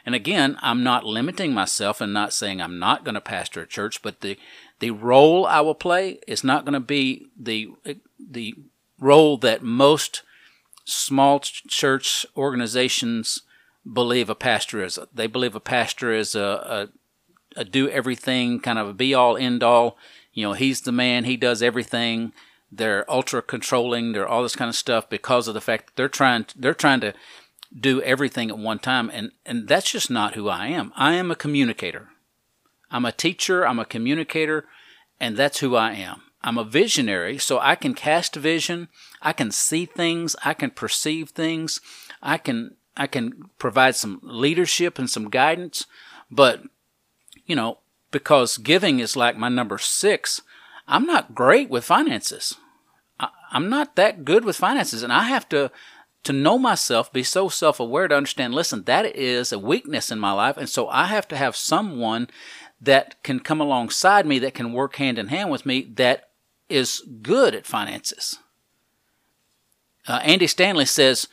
And 0.06 0.16
again, 0.16 0.58
I'm 0.62 0.84
not 0.84 1.06
limiting 1.06 1.54
myself 1.54 2.02
and 2.02 2.14
not 2.14 2.34
saying 2.34 2.62
I'm 2.62 2.80
not 2.80 3.06
going 3.06 3.16
to 3.16 3.22
pastor 3.22 3.62
a 3.62 3.68
church, 3.68 4.02
but 4.02 4.22
the 4.22 4.38
the 4.82 4.92
role 4.92 5.46
I 5.46 5.62
will 5.62 5.76
play 5.76 6.20
is 6.28 6.44
not 6.44 6.66
going 6.66 6.74
to 6.74 6.80
be 6.80 7.28
the 7.40 7.70
the 8.20 8.56
role 9.00 9.38
that 9.38 9.64
most 9.64 10.24
small 10.86 11.40
church 11.40 12.26
organizations 12.36 13.42
believe 13.92 14.30
a 14.30 14.36
pastor 14.36 14.84
is. 14.84 15.00
They 15.14 15.28
believe 15.28 15.56
a 15.56 15.60
pastor 15.60 16.12
is 16.12 16.36
a, 16.36 16.90
a, 17.56 17.62
a 17.62 17.64
do 17.64 17.90
everything, 17.90 18.60
kind 18.60 18.78
of 18.78 18.90
a 18.90 18.94
be 18.94 19.14
all 19.14 19.38
end 19.38 19.64
all. 19.64 19.98
You 20.34 20.48
know, 20.48 20.54
he's 20.54 20.82
the 20.82 20.92
man, 20.92 21.24
he 21.24 21.38
does 21.38 21.64
everything 21.64 22.34
they're 22.72 23.10
ultra 23.12 23.42
controlling, 23.42 24.14
they're 24.14 24.28
all 24.28 24.44
this 24.44 24.56
kind 24.56 24.70
of 24.70 24.76
stuff 24.76 25.10
because 25.10 25.48
of 25.48 25.54
the 25.54 25.62
fact 25.62 25.88
that 25.88 25.96
they're 25.96 26.10
trying 26.10 26.46
they're 26.56 26.74
trying 26.74 27.02
to 27.02 27.14
do 27.78 28.02
everything 28.02 28.50
at 28.50 28.58
one 28.58 28.80
time 28.80 29.10
and 29.14 29.32
and 29.46 29.68
that's 29.68 29.92
just 29.92 30.10
not 30.10 30.36
who 30.36 30.48
I 30.48 30.68
am. 30.68 30.94
I 30.96 31.14
am 31.14 31.30
a 31.30 31.36
communicator. 31.36 32.11
I'm 32.92 33.06
a 33.06 33.12
teacher, 33.12 33.66
I'm 33.66 33.80
a 33.80 33.86
communicator, 33.86 34.66
and 35.20 35.38
that's 35.38 35.60
who 35.60 35.76
I 35.76 35.94
am. 35.94 36.22
I'm 36.44 36.58
a 36.58 36.64
visionary, 36.64 37.38
so 37.38 37.60
I 37.60 37.76
can 37.76 37.94
cast 37.94 38.36
vision, 38.36 38.90
I 39.22 39.32
can 39.32 39.52
see 39.52 39.86
things, 39.86 40.36
I 40.44 40.54
can 40.54 40.72
perceive 40.72 41.30
things, 41.30 41.80
I 42.22 42.38
can 42.38 42.76
I 42.98 43.08
can 43.08 43.50
provide 43.58 43.96
some 43.96 44.20
leadership 44.22 45.00
and 45.00 45.10
some 45.10 45.30
guidance, 45.30 45.86
but 46.30 46.64
you 47.46 47.56
know, 47.56 47.80
because 48.12 48.58
giving 48.58 49.00
is 49.00 49.16
like 49.16 49.38
my 49.38 49.50
number 49.50 49.78
6, 49.78 50.42
I'm 50.88 51.06
not 51.06 51.34
great 51.34 51.70
with 51.70 51.86
finances. 51.86 52.58
I, 53.20 53.30
am 53.54 53.70
not 53.70 53.96
that 53.96 54.26
good 54.26 54.44
with 54.44 54.58
finances, 54.58 55.04
and 55.04 55.14
I 55.14 55.24
have 55.24 55.48
to 55.50 55.72
to 56.24 56.34
know 56.34 56.60
myself, 56.60 57.12
be 57.12 57.24
so 57.24 57.50
self 57.50 57.80
aware 57.80 58.08
to 58.08 58.16
understand. 58.16 58.54
Listen, 58.54 58.84
that 58.84 59.16
is 59.16 59.52
a 59.52 59.60
weakness 59.60 60.12
in 60.12 60.20
my 60.20 60.32
life, 60.32 60.58
and 60.58 60.70
so 60.70 60.88
I 60.90 61.06
have 61.06 61.28
to 61.30 61.38
have 61.38 61.56
someone 61.56 62.30
that 62.82 63.22
can 63.24 63.40
come 63.40 63.62
alongside 63.62 64.26
me, 64.26 64.40
that 64.40 64.56
can 64.56 64.74
work 64.74 64.96
hand 64.96 65.20
in 65.20 65.28
hand 65.28 65.52
with 65.52 65.66
me, 65.66 65.84
that 65.96 66.30
is 66.70 67.02
good 67.22 67.54
at 67.54 67.66
finances. 67.66 68.40
Uh, 70.08 70.20
Andy 70.24 70.48
Stanley 70.48 70.86
says 70.86 71.28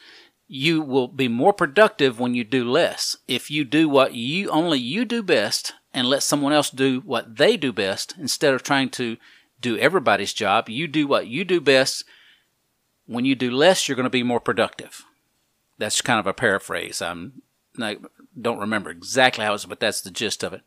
you 0.47 0.83
will 0.83 1.09
be 1.09 1.29
more 1.29 1.53
productive 1.53 2.21
when 2.21 2.35
you 2.35 2.45
do 2.45 2.69
less. 2.69 3.17
If 3.27 3.51
you 3.51 3.65
do 3.65 3.89
what 3.89 4.15
you 4.15 4.49
only 4.51 4.79
you 4.79 5.05
do 5.05 5.23
best 5.23 5.73
and 5.93 6.07
let 6.07 6.23
someone 6.23 6.53
else 6.53 6.71
do 6.71 7.01
what 7.01 7.37
they 7.37 7.57
do 7.57 7.73
best 7.73 8.15
instead 8.19 8.55
of 8.55 8.63
trying 8.63 8.91
to 8.91 9.17
do 9.61 9.77
everybody's 9.79 10.33
job. 10.33 10.69
You 10.69 10.87
do 10.87 11.07
what 11.07 11.27
you 11.27 11.45
do 11.45 11.61
best. 11.61 12.05
When 13.07 13.25
you 13.25 13.35
do 13.35 13.51
less, 13.51 13.89
you're 13.89 13.97
going 13.97 14.05
to 14.05 14.11
be 14.11 14.23
more 14.23 14.41
productive. 14.41 15.05
That's 15.79 16.03
kind 16.03 16.21
of 16.21 16.27
a 16.27 16.35
paraphrase. 16.35 17.01
I'm 17.01 17.43
I 17.81 17.99
don't 18.41 18.59
remember 18.59 18.91
exactly 18.91 19.45
how 19.45 19.51
it 19.51 19.55
was, 19.55 19.67
but 19.67 19.81
that's 19.81 20.01
the 20.01 20.11
gist 20.11 20.43
of 20.43 20.53
it. 20.53 20.63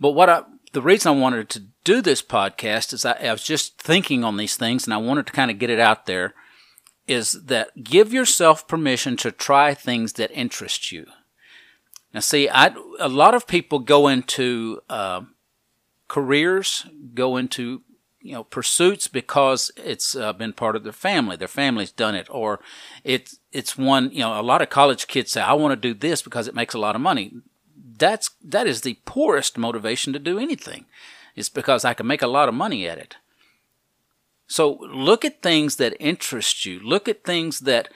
But 0.00 0.10
what 0.10 0.28
I 0.28 0.42
the 0.72 0.82
reason 0.82 1.16
I 1.16 1.20
wanted 1.20 1.48
to 1.50 1.64
do 1.84 2.02
this 2.02 2.20
podcast 2.20 2.92
is 2.92 3.04
I, 3.04 3.12
I 3.12 3.32
was 3.32 3.44
just 3.44 3.78
thinking 3.78 4.24
on 4.24 4.36
these 4.36 4.56
things, 4.56 4.84
and 4.84 4.92
I 4.92 4.98
wanted 4.98 5.26
to 5.26 5.32
kind 5.32 5.50
of 5.50 5.58
get 5.58 5.70
it 5.70 5.80
out 5.80 6.06
there. 6.06 6.34
Is 7.06 7.44
that 7.44 7.84
give 7.84 8.12
yourself 8.12 8.66
permission 8.66 9.16
to 9.18 9.30
try 9.30 9.74
things 9.74 10.14
that 10.14 10.30
interest 10.32 10.90
you. 10.90 11.06
Now, 12.14 12.20
see, 12.20 12.48
I 12.48 12.74
a 12.98 13.08
lot 13.08 13.34
of 13.34 13.46
people 13.46 13.78
go 13.80 14.08
into 14.08 14.80
uh, 14.88 15.22
careers, 16.08 16.86
go 17.12 17.36
into 17.36 17.82
you 18.20 18.32
know 18.32 18.44
pursuits 18.44 19.06
because 19.06 19.70
it's 19.76 20.16
uh, 20.16 20.32
been 20.32 20.54
part 20.54 20.76
of 20.76 20.82
their 20.82 20.92
family. 20.92 21.36
Their 21.36 21.46
family's 21.46 21.92
done 21.92 22.14
it, 22.14 22.26
or 22.30 22.60
it's 23.04 23.38
it's 23.52 23.76
one. 23.76 24.10
You 24.10 24.20
know, 24.20 24.40
a 24.40 24.42
lot 24.42 24.62
of 24.62 24.70
college 24.70 25.06
kids 25.06 25.32
say, 25.32 25.42
"I 25.42 25.52
want 25.52 25.72
to 25.72 25.88
do 25.88 25.92
this 25.92 26.22
because 26.22 26.48
it 26.48 26.54
makes 26.54 26.74
a 26.74 26.78
lot 26.78 26.96
of 26.96 27.02
money." 27.02 27.32
That's 27.96 28.30
that 28.42 28.66
is 28.66 28.80
the 28.80 28.98
poorest 29.04 29.58
motivation 29.58 30.12
to 30.12 30.18
do 30.18 30.38
anything. 30.38 30.86
It's 31.36 31.48
because 31.48 31.84
I 31.84 31.94
can 31.94 32.06
make 32.06 32.22
a 32.22 32.26
lot 32.28 32.48
of 32.48 32.54
money 32.54 32.88
at 32.88 32.98
it. 32.98 33.16
So 34.46 34.78
look 34.80 35.24
at 35.24 35.42
things 35.42 35.76
that 35.76 35.96
interest 35.98 36.64
you. 36.64 36.80
Look 36.80 37.08
at 37.08 37.24
things 37.24 37.60
that 37.60 37.88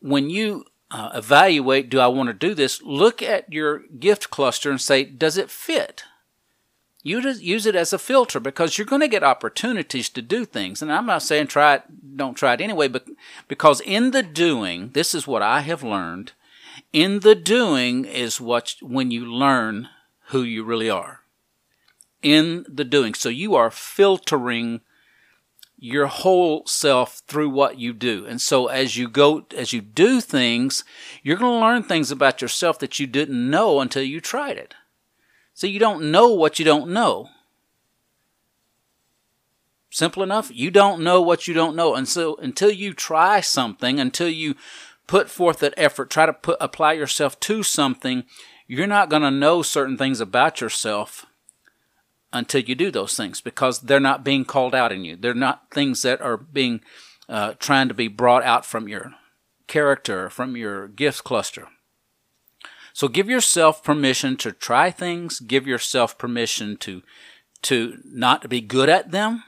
when 0.00 0.28
you 0.28 0.64
uh, 0.90 1.10
evaluate, 1.14 1.88
do 1.88 2.00
I 2.00 2.08
want 2.08 2.28
to 2.28 2.34
do 2.34 2.54
this? 2.54 2.82
Look 2.82 3.22
at 3.22 3.52
your 3.52 3.80
gift 3.98 4.30
cluster 4.30 4.70
and 4.70 4.80
say, 4.80 5.04
does 5.04 5.38
it 5.38 5.50
fit? 5.50 6.04
You 7.02 7.20
just 7.20 7.42
use 7.42 7.66
it 7.66 7.76
as 7.76 7.92
a 7.92 7.98
filter 7.98 8.40
because 8.40 8.78
you're 8.78 8.86
going 8.86 9.02
to 9.02 9.08
get 9.08 9.22
opportunities 9.22 10.08
to 10.10 10.22
do 10.22 10.44
things. 10.44 10.80
And 10.80 10.90
I'm 10.90 11.06
not 11.06 11.22
saying 11.22 11.48
try 11.48 11.74
it, 11.74 12.16
don't 12.16 12.34
try 12.34 12.54
it 12.54 12.60
anyway, 12.62 12.88
but 12.88 13.06
because 13.46 13.80
in 13.82 14.10
the 14.10 14.22
doing, 14.22 14.90
this 14.94 15.14
is 15.14 15.26
what 15.26 15.42
I 15.42 15.60
have 15.60 15.82
learned. 15.82 16.32
In 16.94 17.20
the 17.20 17.34
doing 17.34 18.04
is 18.04 18.40
what 18.40 18.76
when 18.80 19.10
you 19.10 19.26
learn 19.26 19.88
who 20.28 20.42
you 20.42 20.62
really 20.62 20.88
are. 20.88 21.22
In 22.22 22.64
the 22.68 22.84
doing. 22.84 23.14
So 23.14 23.28
you 23.28 23.56
are 23.56 23.68
filtering 23.68 24.80
your 25.76 26.06
whole 26.06 26.64
self 26.66 27.20
through 27.26 27.50
what 27.50 27.80
you 27.80 27.94
do. 27.94 28.24
And 28.26 28.40
so 28.40 28.68
as 28.68 28.96
you 28.96 29.08
go, 29.08 29.44
as 29.56 29.72
you 29.72 29.80
do 29.80 30.20
things, 30.20 30.84
you're 31.20 31.36
going 31.36 31.60
to 31.60 31.66
learn 31.66 31.82
things 31.82 32.12
about 32.12 32.40
yourself 32.40 32.78
that 32.78 33.00
you 33.00 33.08
didn't 33.08 33.50
know 33.50 33.80
until 33.80 34.04
you 34.04 34.20
tried 34.20 34.56
it. 34.56 34.76
So 35.52 35.66
you 35.66 35.80
don't 35.80 36.12
know 36.12 36.28
what 36.28 36.60
you 36.60 36.64
don't 36.64 36.90
know. 36.90 37.28
Simple 39.90 40.22
enough. 40.22 40.48
You 40.54 40.70
don't 40.70 41.02
know 41.02 41.20
what 41.20 41.48
you 41.48 41.54
don't 41.54 41.74
know. 41.74 41.96
And 41.96 42.06
so 42.06 42.36
until 42.36 42.70
you 42.70 42.94
try 42.94 43.40
something, 43.40 43.98
until 43.98 44.28
you 44.28 44.54
put 45.06 45.28
forth 45.28 45.58
that 45.58 45.74
effort, 45.76 46.10
try 46.10 46.26
to 46.26 46.32
put, 46.32 46.56
apply 46.60 46.94
yourself 46.94 47.38
to 47.40 47.62
something, 47.62 48.24
you're 48.66 48.86
not 48.86 49.10
going 49.10 49.22
to 49.22 49.30
know 49.30 49.62
certain 49.62 49.96
things 49.96 50.20
about 50.20 50.60
yourself 50.60 51.26
until 52.32 52.62
you 52.62 52.74
do 52.74 52.90
those 52.90 53.16
things 53.16 53.40
because 53.40 53.80
they're 53.80 54.00
not 54.00 54.24
being 54.24 54.44
called 54.44 54.74
out 54.74 54.92
in 54.92 55.04
you. 55.04 55.16
They're 55.16 55.34
not 55.34 55.70
things 55.70 56.02
that 56.02 56.20
are 56.20 56.36
being 56.36 56.80
uh, 57.28 57.54
trying 57.58 57.88
to 57.88 57.94
be 57.94 58.08
brought 58.08 58.42
out 58.42 58.66
from 58.66 58.88
your 58.88 59.14
character, 59.66 60.28
from 60.28 60.56
your 60.56 60.88
gift 60.88 61.24
cluster. 61.24 61.68
So 62.92 63.08
give 63.08 63.28
yourself 63.28 63.82
permission 63.82 64.36
to 64.38 64.52
try 64.52 64.90
things. 64.90 65.40
Give 65.40 65.66
yourself 65.66 66.18
permission 66.18 66.76
to 66.78 67.02
to 67.62 67.98
not 68.04 68.48
be 68.48 68.60
good 68.60 68.90
at 68.90 69.10
them. 69.10 69.42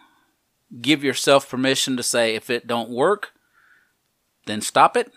Give 0.81 1.05
yourself 1.05 1.49
permission 1.49 1.97
to 1.97 2.03
say 2.03 2.35
if 2.35 2.49
it 2.49 2.67
don't 2.67 2.89
work, 2.89 3.33
then 4.47 4.63
stop 4.63 4.97
it. 4.97 5.13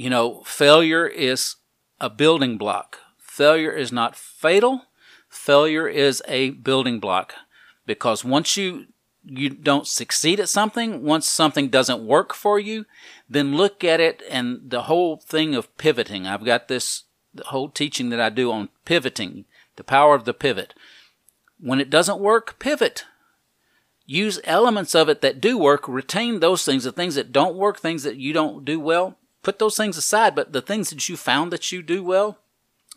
You 0.00 0.08
know, 0.08 0.40
failure 0.44 1.06
is 1.06 1.56
a 2.00 2.08
building 2.08 2.56
block. 2.56 3.00
Failure 3.18 3.70
is 3.70 3.92
not 3.92 4.16
fatal. 4.16 4.86
Failure 5.28 5.86
is 5.88 6.22
a 6.26 6.52
building 6.52 7.00
block 7.00 7.34
because 7.84 8.24
once 8.24 8.56
you 8.56 8.86
you 9.22 9.50
don't 9.50 9.86
succeed 9.86 10.40
at 10.40 10.48
something, 10.48 11.02
once 11.02 11.26
something 11.26 11.68
doesn't 11.68 12.06
work 12.06 12.32
for 12.32 12.58
you, 12.58 12.86
then 13.28 13.58
look 13.58 13.84
at 13.84 14.00
it 14.00 14.22
and 14.30 14.70
the 14.70 14.84
whole 14.84 15.18
thing 15.18 15.54
of 15.54 15.76
pivoting. 15.76 16.26
I've 16.26 16.46
got 16.46 16.68
this 16.68 17.02
whole 17.48 17.68
teaching 17.68 18.08
that 18.08 18.20
I 18.20 18.30
do 18.30 18.50
on 18.50 18.70
pivoting, 18.86 19.44
the 19.76 19.84
power 19.84 20.14
of 20.14 20.24
the 20.24 20.32
pivot. 20.32 20.72
When 21.58 21.78
it 21.78 21.90
doesn't 21.90 22.20
work, 22.20 22.58
pivot. 22.58 23.04
Use 24.06 24.40
elements 24.44 24.94
of 24.94 25.10
it 25.10 25.20
that 25.20 25.42
do 25.42 25.58
work, 25.58 25.86
retain 25.86 26.40
those 26.40 26.64
things, 26.64 26.84
the 26.84 26.90
things 26.90 27.16
that 27.16 27.32
don't 27.32 27.54
work, 27.54 27.78
things 27.78 28.02
that 28.04 28.16
you 28.16 28.32
don't 28.32 28.64
do 28.64 28.80
well, 28.80 29.18
put 29.42 29.58
those 29.58 29.76
things 29.76 29.96
aside, 29.96 30.34
but 30.34 30.52
the 30.52 30.62
things 30.62 30.90
that 30.90 31.08
you 31.08 31.16
found 31.16 31.52
that 31.52 31.72
you 31.72 31.82
do 31.82 32.02
well, 32.02 32.38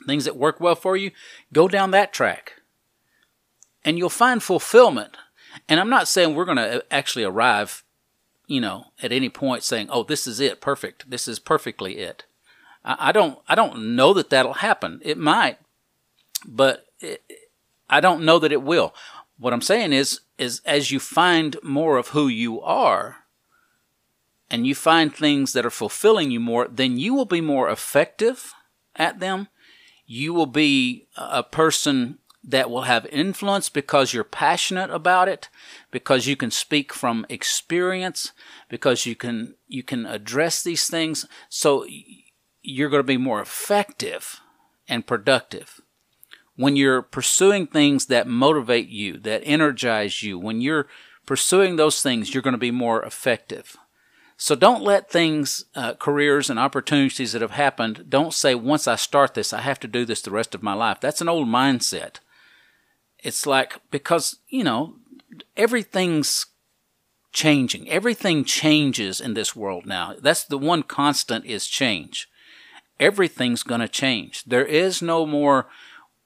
things 0.05 0.25
that 0.25 0.35
work 0.35 0.59
well 0.59 0.75
for 0.75 0.97
you, 0.97 1.11
go 1.51 1.67
down 1.67 1.91
that 1.91 2.13
track. 2.13 2.61
And 3.85 3.97
you'll 3.97 4.09
find 4.09 4.41
fulfillment. 4.41 5.17
And 5.67 5.79
I'm 5.79 5.89
not 5.89 6.07
saying 6.07 6.35
we're 6.35 6.45
going 6.45 6.57
to 6.57 6.77
uh, 6.77 6.81
actually 6.89 7.25
arrive, 7.25 7.83
you 8.47 8.61
know, 8.61 8.85
at 9.01 9.11
any 9.11 9.29
point 9.29 9.63
saying, 9.63 9.87
"Oh, 9.91 10.03
this 10.03 10.25
is 10.25 10.39
it, 10.39 10.61
perfect. 10.61 11.09
This 11.09 11.27
is 11.27 11.37
perfectly 11.37 11.97
it." 11.97 12.25
I, 12.85 13.11
don't, 13.13 13.39
I 13.47 13.55
don't 13.55 13.95
know 13.95 14.13
that 14.13 14.29
that'll 14.29 14.55
happen. 14.55 14.99
It 15.03 15.17
might, 15.17 15.57
but 16.45 16.87
it, 16.99 17.23
I 17.89 18.01
don't 18.01 18.25
know 18.25 18.39
that 18.39 18.51
it 18.51 18.61
will. 18.61 18.93
What 19.37 19.53
I'm 19.53 19.61
saying 19.61 19.93
is, 19.93 20.19
is 20.37 20.61
as 20.65 20.91
you 20.91 20.99
find 20.99 21.55
more 21.63 21.97
of 21.97 22.09
who 22.09 22.27
you 22.27 22.59
are, 22.61 23.22
and 24.49 24.67
you 24.67 24.75
find 24.75 25.13
things 25.13 25.53
that 25.53 25.65
are 25.65 25.71
fulfilling 25.71 26.31
you 26.31 26.39
more, 26.39 26.67
then 26.69 26.97
you 26.97 27.13
will 27.13 27.25
be 27.25 27.41
more 27.41 27.69
effective 27.69 28.53
at 28.95 29.19
them. 29.19 29.47
You 30.05 30.33
will 30.33 30.47
be 30.47 31.07
a 31.17 31.43
person 31.43 32.19
that 32.43 32.69
will 32.69 32.81
have 32.81 33.05
influence 33.05 33.69
because 33.69 34.13
you're 34.13 34.25
passionate 34.25 34.91
about 34.91 35.29
it, 35.29 35.47
because 35.91 36.27
you 36.27 36.35
can 36.35 36.51
speak 36.51 36.93
from 36.93 37.25
experience, 37.29 38.33
because 38.67 39.05
you 39.05 39.15
can 39.15 39.55
you 39.67 39.81
can 39.81 40.05
address 40.05 40.61
these 40.61 40.87
things. 40.87 41.25
So 41.47 41.85
you're 42.61 42.89
going 42.89 42.99
to 42.99 43.03
be 43.03 43.17
more 43.17 43.41
effective 43.41 44.41
and 44.87 45.07
productive. 45.07 45.79
When 46.55 46.75
you're 46.75 47.01
pursuing 47.01 47.65
things 47.65 48.07
that 48.07 48.27
motivate 48.27 48.89
you, 48.89 49.17
that 49.19 49.41
energize 49.45 50.21
you, 50.21 50.37
when 50.37 50.61
you're 50.61 50.87
pursuing 51.25 51.77
those 51.77 52.01
things, 52.03 52.33
you're 52.33 52.43
going 52.43 52.53
to 52.53 52.57
be 52.57 52.71
more 52.71 53.03
effective. 53.03 53.77
So 54.43 54.55
don't 54.55 54.83
let 54.83 55.09
things, 55.09 55.63
uh, 55.73 55.93
careers 55.93 56.49
and 56.49 56.59
opportunities 56.59 57.31
that 57.31 57.41
have 57.41 57.51
happened, 57.51 58.07
don't 58.09 58.33
say, 58.33 58.53
once 58.55 58.89
I 58.89 58.97
start 58.97 59.35
this, 59.35 59.53
I 59.53 59.61
have 59.61 59.79
to 59.79 59.87
do 59.87 60.03
this 60.03 60.21
the 60.21 60.31
rest 60.31 60.53
of 60.53 60.61
my 60.61 60.73
life. 60.73 60.99
That's 60.99 61.21
an 61.21 61.29
old 61.29 61.47
mindset. 61.47 62.17
It's 63.19 63.45
like, 63.45 63.79
because, 63.89 64.39
you 64.49 64.65
know, 64.65 64.95
everything's 65.55 66.47
changing. 67.31 67.89
Everything 67.89 68.43
changes 68.43 69.21
in 69.21 69.33
this 69.33 69.55
world 69.55 69.85
now. 69.85 70.13
That's 70.21 70.43
the 70.43 70.57
one 70.57 70.83
constant 70.83 71.45
is 71.45 71.65
change. 71.65 72.27
Everything's 72.99 73.63
going 73.63 73.79
to 73.79 73.87
change. 73.87 74.43
There 74.43 74.65
is 74.65 75.01
no 75.01 75.25
more, 75.25 75.69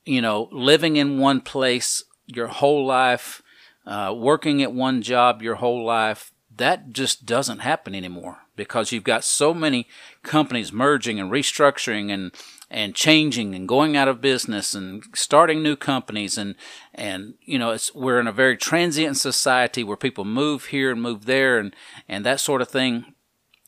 you 0.06 0.24
know, 0.24 0.50
living 0.52 0.96
in 0.96 1.20
one 1.20 1.40
place 1.40 2.02
your 2.26 2.48
whole 2.48 2.84
life, 2.84 3.44
uh, 3.86 4.12
working 4.18 4.64
at 4.64 4.74
one 4.74 5.04
job 5.04 5.44
your 5.44 5.58
whole 5.58 5.86
life, 5.86 6.32
that 6.58 6.92
just 6.92 7.26
doesn't 7.26 7.60
happen 7.60 7.96
anymore 7.96 8.40
because 8.56 8.92
you've 8.92 9.04
got 9.04 9.24
so 9.24 9.54
many 9.54 9.88
companies 10.24 10.72
merging 10.72 11.20
and 11.20 11.32
restructuring 11.32 12.12
and 12.12 12.32
and 12.70 12.96
changing 12.96 13.56
and 13.56 13.68
going 13.68 13.96
out 13.96 14.08
of 14.08 14.20
business 14.20 14.74
and 14.74 15.04
starting 15.14 15.64
new 15.64 15.76
companies 15.76 16.38
and 16.38 16.56
and 16.94 17.36
you 17.42 17.58
know 17.58 17.72
it's 17.72 17.94
we're 17.96 18.20
in 18.20 18.28
a 18.28 18.32
very 18.32 18.58
transient 18.58 19.18
society 19.18 19.84
where 19.84 19.98
people 19.98 20.26
move 20.26 20.66
here 20.66 20.92
and 20.92 21.02
move 21.02 21.26
there 21.26 21.60
and 21.60 21.76
and 22.10 22.26
that 22.26 22.40
sort 22.40 22.62
of 22.62 22.68
thing 22.68 23.14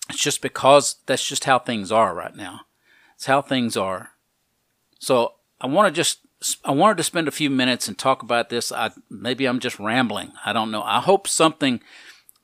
it's 0.10 0.19
just 0.19 0.41
because 0.41 0.97
that's 1.06 1.25
just 1.25 1.45
how 1.45 1.58
things 1.58 1.91
are 1.91 2.13
right 2.13 2.36
now 2.36 2.62
it's 3.15 3.25
how 3.25 3.41
things 3.41 3.78
are 3.78 4.12
so 4.99 5.34
i 5.62 5.67
want 5.67 5.88
to 5.88 5.97
just 5.97 6.19
I 6.63 6.71
wanted 6.71 6.97
to 6.97 7.04
spend 7.04 7.28
a 7.28 7.32
few 7.32 7.49
minutes 7.49 7.88
and 7.88 7.97
talk 7.97 8.23
about 8.23 8.49
this. 8.49 8.71
I 8.71 8.91
maybe 9.10 9.45
I'm 9.45 9.60
just 9.60 9.80
rambling. 9.80 10.32
I 10.45 10.54
don't 10.54 10.71
know. 10.71 10.84
I 10.84 11.02
hope 11.02 11.28
something 11.28 11.82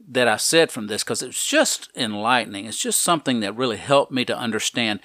that 0.08 0.28
I 0.28 0.38
said 0.38 0.72
from 0.72 0.88
this 0.88 1.04
because 1.04 1.22
it's 1.22 1.46
just 1.46 1.90
enlightening. 1.96 2.66
It's 2.66 2.82
just 2.82 3.02
something 3.02 3.40
that 3.40 3.56
really 3.56 3.78
helped 3.78 4.12
me 4.12 4.26
to 4.26 4.38
understand. 4.38 5.00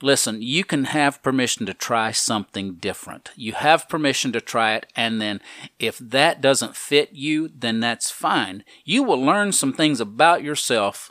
Listen, 0.00 0.40
you 0.40 0.64
can 0.64 0.84
have 0.84 1.22
permission 1.22 1.66
to 1.66 1.74
try 1.74 2.12
something 2.12 2.74
different. 2.74 3.30
You 3.34 3.52
have 3.54 3.88
permission 3.88 4.30
to 4.32 4.40
try 4.40 4.74
it, 4.74 4.86
and 4.94 5.20
then 5.20 5.40
if 5.78 5.98
that 5.98 6.40
doesn't 6.40 6.76
fit 6.76 7.12
you, 7.12 7.50
then 7.52 7.80
that's 7.80 8.10
fine. 8.10 8.64
You 8.84 9.02
will 9.02 9.20
learn 9.20 9.52
some 9.52 9.72
things 9.72 10.00
about 10.00 10.44
yourself 10.44 11.10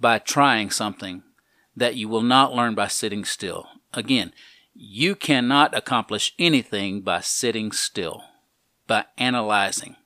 by 0.00 0.18
trying 0.18 0.70
something 0.70 1.22
that 1.76 1.94
you 1.94 2.08
will 2.08 2.22
not 2.22 2.52
learn 2.52 2.74
by 2.74 2.88
sitting 2.88 3.24
still. 3.24 3.68
Again, 3.94 4.32
you 4.74 5.14
cannot 5.14 5.76
accomplish 5.76 6.34
anything 6.38 7.00
by 7.02 7.20
sitting 7.20 7.70
still, 7.70 8.24
by 8.88 9.06
analyzing. 9.16 9.96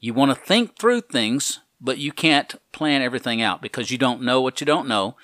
You 0.00 0.14
want 0.14 0.30
to 0.30 0.34
think 0.34 0.78
through 0.78 1.02
things, 1.02 1.60
but 1.80 1.98
you 1.98 2.12
can't 2.12 2.54
plan 2.72 3.02
everything 3.02 3.42
out 3.42 3.62
because 3.62 3.90
you 3.90 3.98
don't 3.98 4.22
know 4.22 4.40
what 4.40 4.60
you 4.60 4.64
don't 4.64 4.88
know. 4.88 5.16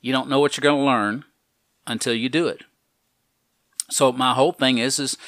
You 0.00 0.12
don't 0.12 0.28
know 0.28 0.40
what 0.40 0.56
you're 0.56 0.62
going 0.62 0.80
to 0.80 0.84
learn 0.84 1.24
until 1.86 2.14
you 2.14 2.28
do 2.28 2.46
it. 2.46 2.62
So 3.90 4.12
my 4.12 4.32
whole 4.34 4.52
thing 4.52 4.78
is 4.78 4.98
is 4.98 5.18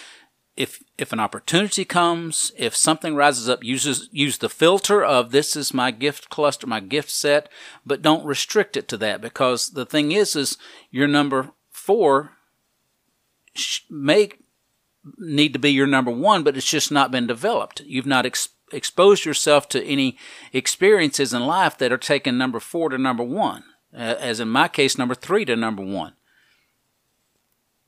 if 0.57 0.83
if 0.97 1.13
an 1.13 1.21
opportunity 1.21 1.85
comes, 1.85 2.53
if 2.57 2.77
something 2.77 3.17
rises 3.17 3.49
up, 3.49 3.65
uses 3.65 4.09
use 4.13 4.39
the 4.39 4.49
filter 4.49 5.05
of 5.05 5.33
this 5.33 5.57
is 5.57 5.75
my 5.75 5.91
gift 5.91 6.31
cluster, 6.31 6.67
my 6.67 6.81
gift 6.81 7.11
set, 7.11 7.49
but 7.85 8.03
don't 8.03 8.25
restrict 8.25 8.77
it 8.77 8.87
to 8.89 8.97
that 8.99 9.21
because 9.21 9.71
the 9.71 9.85
thing 9.85 10.13
is 10.13 10.37
is 10.37 10.57
your 10.91 11.09
number 11.09 11.51
4 11.73 12.31
may 13.91 14.31
need 15.19 15.53
to 15.53 15.59
be 15.59 15.71
your 15.71 15.87
number 15.87 16.11
1, 16.11 16.43
but 16.43 16.57
it's 16.57 16.71
just 16.71 16.91
not 16.91 17.11
been 17.11 17.27
developed. 17.27 17.83
You've 17.85 18.07
not 18.07 18.25
ex- 18.25 18.49
expose 18.73 19.25
yourself 19.25 19.69
to 19.71 19.85
any 19.85 20.17
experiences 20.53 21.33
in 21.33 21.47
life 21.47 21.79
that 21.79 21.93
are 21.93 21.99
taking 21.99 22.39
number 22.39 22.61
four 22.61 22.89
to 22.89 22.99
number 22.99 23.23
one, 23.23 23.65
as 23.93 24.41
in 24.41 24.49
my 24.49 24.69
case, 24.69 24.99
number 24.99 25.15
three 25.15 25.45
to 25.45 25.57
number 25.57 25.85
one. 25.85 26.15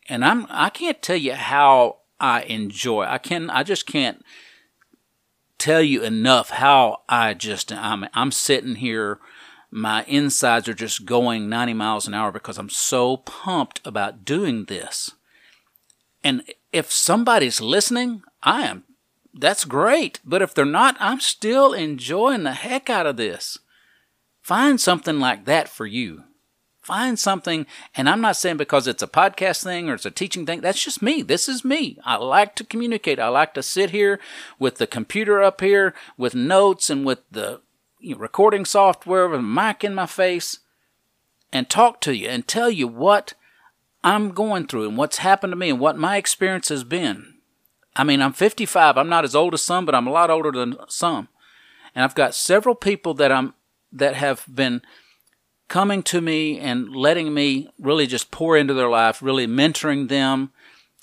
And 0.09 0.25
I'm 0.25 0.47
I 0.51 0.71
can't 0.71 1.03
tell 1.03 1.17
you 1.17 1.35
how 1.35 1.99
I 2.21 2.43
enjoy. 2.43 3.05
I 3.05 3.19
can 3.19 3.51
I 3.51 3.63
just 3.63 3.87
can't 3.87 4.25
tell 5.59 5.83
you 5.83 6.03
enough 6.03 6.51
how 6.51 6.99
I 7.09 7.35
just 7.35 7.73
I'm 7.73 8.07
I'm 8.15 8.31
sitting 8.31 8.77
here 8.77 9.19
my 9.71 10.05
insides 10.05 10.69
are 10.69 10.75
just 10.75 11.05
going 11.05 11.49
90 11.49 11.75
miles 11.75 12.07
an 12.09 12.15
hour 12.15 12.33
because 12.33 12.57
I'm 12.57 12.71
so 12.71 13.19
pumped 13.19 13.81
about 13.85 14.25
doing 14.25 14.65
this. 14.65 15.11
And 16.25 16.43
if 16.73 16.91
somebody's 16.91 17.61
listening, 17.61 18.23
I 18.43 18.63
am 18.63 18.85
that's 19.39 19.65
great. 19.65 20.21
But 20.25 20.43
if 20.43 20.55
they're 20.55 20.65
not, 20.65 20.97
I'm 20.99 21.21
still 21.21 21.73
enjoying 21.73 22.43
the 22.43 22.53
heck 22.53 22.89
out 22.89 23.07
of 23.07 23.17
this. 23.17 23.59
Find 24.43 24.81
something 24.81 25.19
like 25.21 25.45
that 25.45 25.69
for 25.69 25.87
you. 25.87 26.25
Find 26.81 27.19
something, 27.19 27.67
and 27.97 28.09
I'm 28.09 28.21
not 28.21 28.37
saying 28.37 28.59
because 28.59 28.87
it's 28.87 29.03
a 29.03 29.09
podcast 29.09 29.65
thing 29.65 29.91
or 29.91 29.95
it's 29.95 30.07
a 30.07 30.11
teaching 30.11 30.47
thing. 30.47 30.61
That's 30.61 30.85
just 30.85 31.03
me. 31.03 31.21
This 31.21 31.49
is 31.49 31.65
me. 31.65 31.99
I 32.05 32.15
like 32.17 32.55
to 32.57 32.65
communicate. 32.65 33.19
I 33.19 33.27
like 33.27 33.55
to 33.55 33.63
sit 33.63 33.91
here 33.91 34.21
with 34.61 34.77
the 34.77 34.87
computer 34.87 35.43
up 35.43 35.61
here 35.61 35.95
with 36.17 36.37
notes 36.37 36.89
and 36.89 37.05
with 37.05 37.29
the 37.29 37.61
you 37.99 38.15
know, 38.15 38.21
recording 38.21 38.65
software 38.65 39.29
with 39.29 39.41
a 39.41 39.43
mic 39.43 39.83
in 39.83 39.95
my 39.95 40.07
face 40.07 40.61
and 41.53 41.69
talk 41.69 42.01
to 42.03 42.15
you 42.15 42.29
and 42.29 42.47
tell 42.47 42.71
you 42.71 42.87
what 42.87 43.35
I'm 44.05 44.31
going 44.31 44.69
through 44.69 44.89
and 44.89 44.97
what's 44.97 45.19
happened 45.19 45.51
to 45.51 45.57
me 45.57 45.71
and 45.71 45.81
what 45.81 45.99
my 45.99 46.17
experience 46.17 46.69
has 46.69 46.85
been 46.85 47.36
I 47.97 48.05
mean, 48.05 48.21
I'm 48.21 48.35
55. 48.35 48.99
I'm 48.99 49.09
not 49.09 49.25
as 49.25 49.35
old 49.35 49.55
as 49.55 49.63
some, 49.63 49.87
but 49.87 49.95
I'm 49.95 50.07
a 50.07 50.13
lot 50.13 50.31
older 50.31 50.53
than 50.53 50.77
some. 50.87 51.29
And 51.95 52.05
I've 52.05 52.15
got 52.15 52.35
several 52.35 52.75
people 52.75 53.15
that 53.15 53.33
I'm 53.33 53.55
that 53.91 54.15
have 54.15 54.45
been 54.53 54.83
coming 55.69 56.03
to 56.03 56.21
me 56.21 56.59
and 56.59 56.95
letting 56.95 57.33
me 57.33 57.71
really 57.79 58.07
just 58.07 58.31
pour 58.31 58.57
into 58.57 58.75
their 58.75 58.91
life, 58.91 59.23
really 59.23 59.47
mentoring 59.47 60.09
them, 60.09 60.53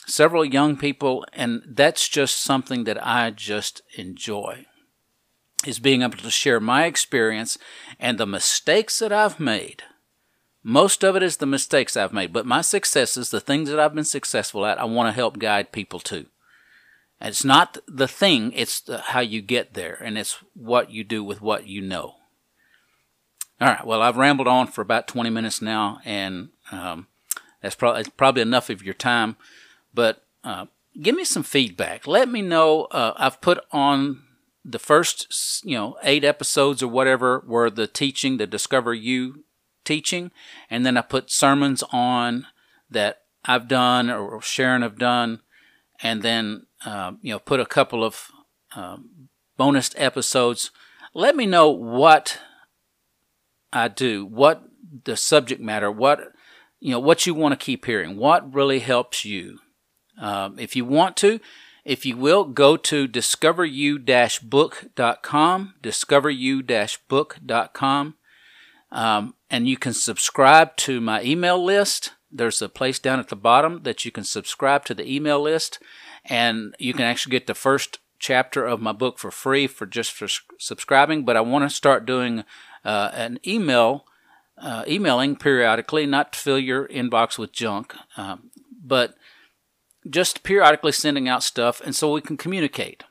several 0.05 0.45
young 0.45 0.77
people, 0.77 1.25
and 1.33 1.63
that's 1.67 2.07
just 2.07 2.39
something 2.39 2.83
that 2.83 3.05
I 3.05 3.31
just 3.31 3.81
enjoy. 3.97 4.65
Is 5.65 5.79
being 5.79 6.01
able 6.01 6.17
to 6.17 6.29
share 6.29 6.59
my 6.59 6.85
experience 6.85 7.57
and 7.99 8.17
the 8.17 8.27
mistakes 8.27 8.99
that 8.99 9.13
I've 9.13 9.39
made. 9.39 9.81
Most 10.61 11.03
of 11.03 11.15
it 11.15 11.23
is 11.23 11.37
the 11.37 11.45
mistakes 11.45 11.97
I've 11.97 12.13
made, 12.13 12.31
but 12.31 12.45
my 12.45 12.61
successes, 12.61 13.31
the 13.31 13.41
things 13.41 13.69
that 13.69 13.79
I've 13.79 13.95
been 13.95 14.03
successful 14.03 14.65
at, 14.65 14.79
I 14.79 14.83
want 14.83 15.07
to 15.07 15.13
help 15.13 15.39
guide 15.39 15.71
people 15.71 15.99
to. 16.01 16.27
It's 17.23 17.45
not 17.45 17.77
the 17.87 18.07
thing, 18.07 18.51
it's 18.53 18.81
the, 18.81 18.99
how 18.99 19.21
you 19.21 19.41
get 19.41 19.73
there, 19.73 19.97
and 20.03 20.17
it's 20.17 20.43
what 20.53 20.91
you 20.91 21.05
do 21.05 21.23
with 21.23 21.41
what 21.41 21.67
you 21.67 21.81
know. 21.81 22.15
All 23.61 23.69
right, 23.69 23.85
well, 23.85 24.01
I've 24.01 24.17
rambled 24.17 24.47
on 24.47 24.67
for 24.67 24.81
about 24.81 25.07
20 25.07 25.29
minutes 25.29 25.61
now, 25.61 25.99
and 26.03 26.49
um, 26.71 27.07
that's 27.61 27.75
probably, 27.75 28.03
probably 28.17 28.41
enough 28.41 28.69
of 28.69 28.83
your 28.83 28.93
time. 28.93 29.37
But 29.93 30.21
uh, 30.43 30.65
give 31.01 31.15
me 31.15 31.23
some 31.23 31.43
feedback. 31.43 32.05
Let 32.05 32.27
me 32.27 32.41
know. 32.41 32.85
Uh, 32.85 33.13
I've 33.15 33.39
put 33.39 33.59
on 33.71 34.23
the 34.65 34.79
first, 34.79 35.63
you 35.63 35.77
know, 35.77 35.97
eight 36.03 36.25
episodes 36.25 36.83
or 36.83 36.89
whatever 36.89 37.41
were 37.47 37.69
the 37.69 37.87
teaching, 37.87 38.35
the 38.35 38.47
Discover 38.47 38.93
You 38.93 39.45
teaching, 39.85 40.31
and 40.69 40.85
then 40.85 40.97
I 40.97 41.01
put 41.01 41.31
sermons 41.31 41.83
on 41.93 42.47
that 42.89 43.21
I've 43.45 43.69
done 43.69 44.09
or 44.09 44.41
Sharon 44.41 44.81
have 44.81 44.97
done, 44.97 45.41
and 46.01 46.21
then 46.21 46.65
uh, 46.85 47.13
you 47.21 47.33
know 47.33 47.39
put 47.39 47.59
a 47.59 47.65
couple 47.65 48.03
of 48.03 48.31
um, 48.75 49.29
bonus 49.57 49.91
episodes. 49.97 50.71
Let 51.13 51.35
me 51.35 51.45
know 51.45 51.69
what 51.69 52.39
I 53.71 53.87
do, 53.87 54.25
what 54.25 54.63
the 55.05 55.17
subject 55.17 55.61
matter, 55.61 55.91
what 55.91 56.33
you 56.83 56.91
know, 56.91 56.99
what 56.99 57.25
you 57.25 57.33
want 57.33 57.57
to 57.57 57.65
keep 57.65 57.85
hearing, 57.85 58.17
what 58.17 58.53
really 58.53 58.79
helps 58.79 59.23
you. 59.23 59.59
Um, 60.19 60.59
if 60.59 60.75
you 60.75 60.83
want 60.83 61.15
to, 61.17 61.39
if 61.85 62.05
you 62.05 62.17
will, 62.17 62.43
go 62.43 62.75
to 62.75 63.07
discoveru-book.com, 63.07 65.73
discoveru-book.com, 65.81 68.15
um, 68.91 69.33
and 69.49 69.69
you 69.69 69.77
can 69.77 69.93
subscribe 69.93 70.75
to 70.75 70.99
my 70.99 71.23
email 71.23 71.63
list. 71.63 72.11
There's 72.29 72.61
a 72.61 72.67
place 72.67 72.99
down 72.99 73.19
at 73.19 73.29
the 73.29 73.37
bottom 73.37 73.83
that 73.83 74.03
you 74.03 74.11
can 74.11 74.25
subscribe 74.25 74.83
to 74.85 74.93
the 74.93 75.09
email 75.09 75.41
list, 75.41 75.79
and 76.25 76.75
you 76.79 76.93
can 76.93 77.05
actually 77.05 77.31
get 77.31 77.47
the 77.47 77.53
first 77.53 77.99
chapter 78.19 78.65
of 78.65 78.81
my 78.81 78.93
book 78.93 79.19
for 79.19 79.31
free 79.31 79.67
for 79.67 79.85
just 79.85 80.11
for 80.11 80.27
subscribing. 80.57 81.25
But 81.25 81.35
I 81.35 81.41
want 81.41 81.69
to 81.69 81.75
start 81.75 82.05
doing 82.05 82.43
uh, 82.85 83.11
an 83.13 83.39
email, 83.45 84.05
uh, 84.57 84.83
emailing 84.87 85.35
periodically, 85.35 86.05
not 86.05 86.33
to 86.33 86.39
fill 86.39 86.59
your 86.59 86.87
inbox 86.87 87.37
with 87.37 87.51
junk, 87.51 87.93
um, 88.17 88.51
but 88.83 89.15
just 90.09 90.43
periodically 90.43 90.91
sending 90.91 91.27
out 91.27 91.43
stuff, 91.43 91.81
and 91.81 91.95
so 91.95 92.11
we 92.11 92.21
can 92.21 92.37
communicate. 92.37 93.03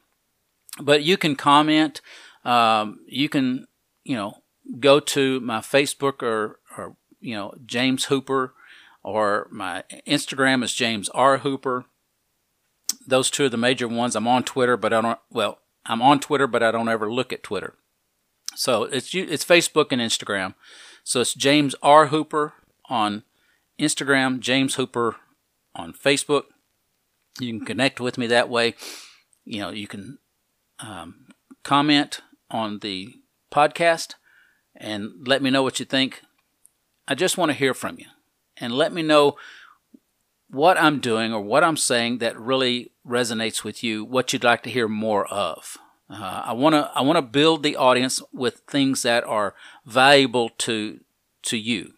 But 0.80 1.02
you 1.02 1.16
can 1.16 1.36
comment. 1.36 2.00
Um, 2.44 3.00
you 3.06 3.28
can, 3.28 3.66
you 4.04 4.16
know, 4.16 4.42
go 4.80 5.00
to 5.00 5.40
my 5.40 5.58
Facebook 5.58 6.22
or, 6.22 6.58
or 6.76 6.96
you 7.20 7.34
know 7.34 7.54
James 7.64 8.06
Hooper, 8.06 8.54
or 9.02 9.48
my 9.50 9.84
Instagram 10.06 10.62
is 10.62 10.74
James 10.74 11.08
R 11.10 11.38
Hooper. 11.38 11.86
Those 13.06 13.30
two 13.30 13.46
are 13.46 13.48
the 13.48 13.56
major 13.56 13.88
ones. 13.88 14.16
I'm 14.16 14.28
on 14.28 14.44
Twitter, 14.44 14.76
but 14.76 14.92
I 14.92 15.00
don't. 15.00 15.18
Well, 15.30 15.58
I'm 15.86 16.02
on 16.02 16.20
Twitter, 16.20 16.46
but 16.46 16.62
I 16.62 16.70
don't 16.70 16.88
ever 16.88 17.12
look 17.12 17.32
at 17.32 17.42
Twitter. 17.42 17.74
So 18.54 18.84
it's 18.84 19.14
it's 19.14 19.44
Facebook 19.44 19.88
and 19.90 20.00
Instagram. 20.00 20.54
So 21.04 21.20
it's 21.20 21.34
James 21.34 21.74
R 21.82 22.06
Hooper 22.06 22.54
on 22.88 23.24
Instagram, 23.80 24.40
James 24.40 24.76
Hooper 24.76 25.16
on 25.74 25.92
Facebook. 25.92 26.44
You 27.40 27.58
can 27.58 27.66
connect 27.66 28.00
with 28.00 28.18
me 28.18 28.26
that 28.28 28.48
way. 28.48 28.74
You 29.44 29.60
know, 29.60 29.70
you 29.70 29.88
can 29.88 30.18
um, 30.78 31.28
comment 31.64 32.20
on 32.50 32.80
the 32.80 33.14
podcast 33.50 34.14
and 34.76 35.26
let 35.26 35.42
me 35.42 35.50
know 35.50 35.62
what 35.62 35.80
you 35.80 35.86
think. 35.86 36.22
I 37.08 37.14
just 37.14 37.38
want 37.38 37.50
to 37.50 37.56
hear 37.56 37.74
from 37.74 37.98
you 37.98 38.06
and 38.58 38.72
let 38.72 38.92
me 38.92 39.02
know 39.02 39.36
what 40.52 40.78
I'm 40.78 41.00
doing 41.00 41.32
or 41.32 41.40
what 41.40 41.64
I'm 41.64 41.78
saying 41.78 42.18
that 42.18 42.38
really 42.38 42.92
resonates 43.06 43.64
with 43.64 43.82
you, 43.82 44.04
what 44.04 44.32
you'd 44.32 44.44
like 44.44 44.62
to 44.64 44.70
hear 44.70 44.86
more 44.86 45.26
of. 45.26 45.78
Uh, 46.10 46.42
I 46.44 46.52
want 46.52 46.74
to 46.74 46.90
I 46.94 47.00
want 47.00 47.16
to 47.16 47.22
build 47.22 47.62
the 47.62 47.76
audience 47.76 48.22
with 48.32 48.62
things 48.68 49.02
that 49.02 49.24
are 49.24 49.54
valuable 49.86 50.50
to 50.58 51.00
to 51.44 51.56
you. 51.56 51.94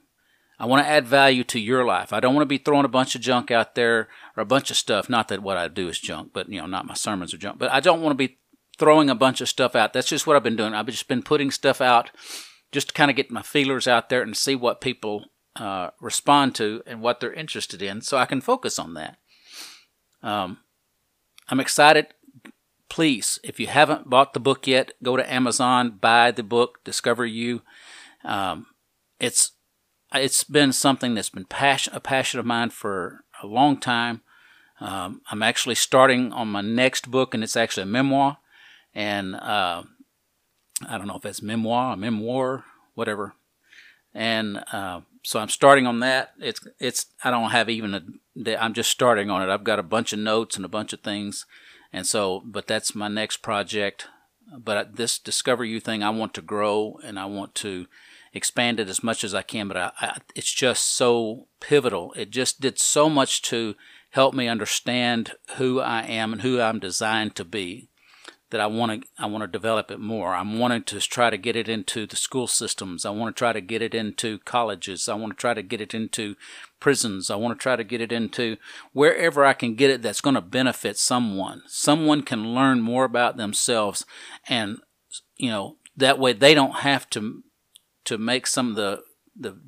I 0.56 0.66
want 0.66 0.84
to 0.84 0.88
add 0.88 1.06
value 1.06 1.42
to 1.44 1.58
your 1.58 1.84
life. 1.84 2.12
I 2.12 2.20
don't 2.20 2.32
want 2.32 2.42
to 2.42 2.48
be 2.48 2.58
throwing 2.58 2.84
a 2.84 2.88
bunch 2.88 3.16
of 3.16 3.20
junk 3.20 3.50
out 3.50 3.74
there 3.74 4.08
or 4.36 4.42
a 4.42 4.46
bunch 4.46 4.70
of 4.70 4.76
stuff. 4.76 5.10
Not 5.10 5.26
that 5.28 5.42
what 5.42 5.56
I 5.56 5.66
do 5.66 5.88
is 5.88 5.98
junk, 5.98 6.30
but 6.32 6.48
you 6.48 6.60
know, 6.60 6.66
not 6.66 6.86
my 6.86 6.94
sermons 6.94 7.34
are 7.34 7.38
junk. 7.38 7.58
But 7.58 7.72
I 7.72 7.80
don't 7.80 8.02
want 8.02 8.12
to 8.12 8.28
be 8.28 8.38
throwing 8.78 9.10
a 9.10 9.16
bunch 9.16 9.40
of 9.40 9.48
stuff 9.48 9.74
out. 9.74 9.92
That's 9.92 10.08
just 10.08 10.28
what 10.28 10.36
I've 10.36 10.44
been 10.44 10.56
doing. 10.56 10.74
I've 10.74 10.86
just 10.86 11.08
been 11.08 11.22
putting 11.22 11.50
stuff 11.50 11.80
out 11.80 12.12
just 12.70 12.88
to 12.88 12.94
kind 12.94 13.10
of 13.10 13.16
get 13.16 13.32
my 13.32 13.42
feelers 13.42 13.88
out 13.88 14.10
there 14.10 14.22
and 14.22 14.36
see 14.36 14.54
what 14.54 14.80
people 14.80 15.24
uh, 15.56 15.90
respond 16.00 16.54
to 16.56 16.82
and 16.86 17.00
what 17.00 17.20
they're 17.20 17.32
interested 17.32 17.82
in, 17.82 18.00
so 18.00 18.16
I 18.16 18.26
can 18.26 18.40
focus 18.40 18.78
on 18.78 18.94
that. 18.94 19.16
Um, 20.22 20.58
I'm 21.48 21.60
excited 21.60 22.08
please, 22.94 23.40
if 23.42 23.58
you 23.58 23.66
haven't 23.66 24.08
bought 24.08 24.34
the 24.34 24.40
book 24.40 24.68
yet, 24.68 24.92
go 25.02 25.16
to 25.16 25.32
Amazon, 25.32 25.98
buy 26.00 26.30
the 26.30 26.44
book, 26.44 26.78
Discover 26.84 27.26
You. 27.26 27.62
Um, 28.24 28.66
it's 29.18 29.50
it's 30.12 30.44
been 30.44 30.72
something 30.72 31.14
that's 31.14 31.30
been 31.30 31.44
passion, 31.44 31.92
a 31.92 31.98
passion 31.98 32.38
of 32.38 32.46
mine 32.46 32.70
for 32.70 33.24
a 33.42 33.48
long 33.48 33.80
time. 33.80 34.22
Um, 34.80 35.22
I'm 35.28 35.42
actually 35.42 35.74
starting 35.74 36.32
on 36.32 36.46
my 36.46 36.60
next 36.60 37.10
book, 37.10 37.34
and 37.34 37.42
it's 37.42 37.56
actually 37.56 37.82
a 37.82 37.86
memoir. 37.86 38.38
And 38.94 39.34
uh, 39.34 39.82
I 40.88 40.96
don't 40.96 41.08
know 41.08 41.16
if 41.16 41.26
it's 41.26 41.42
memoir, 41.42 41.96
memoir, 41.96 42.62
whatever. 42.94 43.34
And 44.14 44.62
uh, 44.72 45.00
so 45.24 45.40
I'm 45.40 45.48
starting 45.48 45.86
on 45.86 46.00
that. 46.00 46.34
It's 46.38 46.60
it's 46.78 47.06
I 47.24 47.30
don't 47.30 47.50
have 47.50 47.68
even 47.68 47.94
a. 47.94 48.62
I'm 48.62 48.74
just 48.74 48.90
starting 48.90 49.30
on 49.30 49.42
it. 49.42 49.52
I've 49.52 49.64
got 49.64 49.78
a 49.78 49.82
bunch 49.82 50.12
of 50.12 50.18
notes 50.18 50.56
and 50.56 50.64
a 50.64 50.68
bunch 50.68 50.92
of 50.92 51.00
things 51.00 51.46
and 51.94 52.08
so, 52.08 52.42
but 52.44 52.66
that's 52.66 52.96
my 52.96 53.06
next 53.06 53.36
project. 53.36 54.08
But 54.58 54.96
this 54.96 55.16
Discover 55.16 55.64
You 55.64 55.78
thing, 55.78 56.02
I 56.02 56.10
want 56.10 56.34
to 56.34 56.42
grow 56.42 56.98
and 57.04 57.20
I 57.20 57.26
want 57.26 57.54
to 57.56 57.86
expand 58.32 58.80
it 58.80 58.88
as 58.88 59.04
much 59.04 59.22
as 59.22 59.32
I 59.32 59.42
can. 59.42 59.68
But 59.68 59.76
I, 59.76 59.92
I, 60.00 60.18
it's 60.34 60.52
just 60.52 60.86
so 60.86 61.46
pivotal. 61.60 62.12
It 62.14 62.30
just 62.30 62.60
did 62.60 62.80
so 62.80 63.08
much 63.08 63.42
to 63.42 63.76
help 64.10 64.34
me 64.34 64.48
understand 64.48 65.34
who 65.56 65.78
I 65.78 66.02
am 66.02 66.32
and 66.32 66.42
who 66.42 66.60
I'm 66.60 66.80
designed 66.80 67.36
to 67.36 67.44
be 67.44 67.90
that 68.54 68.60
I 68.60 68.66
want 68.66 69.02
to 69.02 69.08
I 69.18 69.26
want 69.26 69.42
to 69.42 69.48
develop 69.48 69.90
it 69.90 69.98
more. 69.98 70.32
I'm 70.32 70.60
wanting 70.60 70.84
to 70.84 71.00
try 71.00 71.28
to 71.28 71.36
get 71.36 71.56
it 71.56 71.68
into 71.68 72.06
the 72.06 72.14
school 72.14 72.46
systems. 72.46 73.04
I 73.04 73.10
want 73.10 73.34
to 73.34 73.36
try 73.36 73.52
to 73.52 73.60
get 73.60 73.82
it 73.82 73.96
into 73.96 74.38
colleges. 74.44 75.08
I 75.08 75.14
want 75.14 75.32
to 75.32 75.36
try 75.36 75.54
to 75.54 75.62
get 75.62 75.80
it 75.80 75.92
into 75.92 76.36
prisons. 76.78 77.30
I 77.32 77.34
want 77.34 77.58
to 77.58 77.60
try 77.60 77.74
to 77.74 77.82
get 77.82 78.00
it 78.00 78.12
into 78.12 78.56
wherever 78.92 79.44
I 79.44 79.54
can 79.54 79.74
get 79.74 79.90
it 79.90 80.02
that's 80.02 80.20
going 80.20 80.36
to 80.36 80.40
benefit 80.40 80.98
someone. 80.98 81.62
Someone 81.66 82.22
can 82.22 82.54
learn 82.54 82.80
more 82.80 83.02
about 83.02 83.36
themselves 83.36 84.06
and 84.48 84.78
you 85.36 85.50
know 85.50 85.78
that 85.96 86.20
way 86.20 86.32
they 86.32 86.54
don't 86.54 86.76
have 86.76 87.10
to 87.10 87.42
to 88.04 88.18
make 88.18 88.46
some 88.46 88.70
of 88.70 88.76
the 88.76 89.02
the 89.34 89.58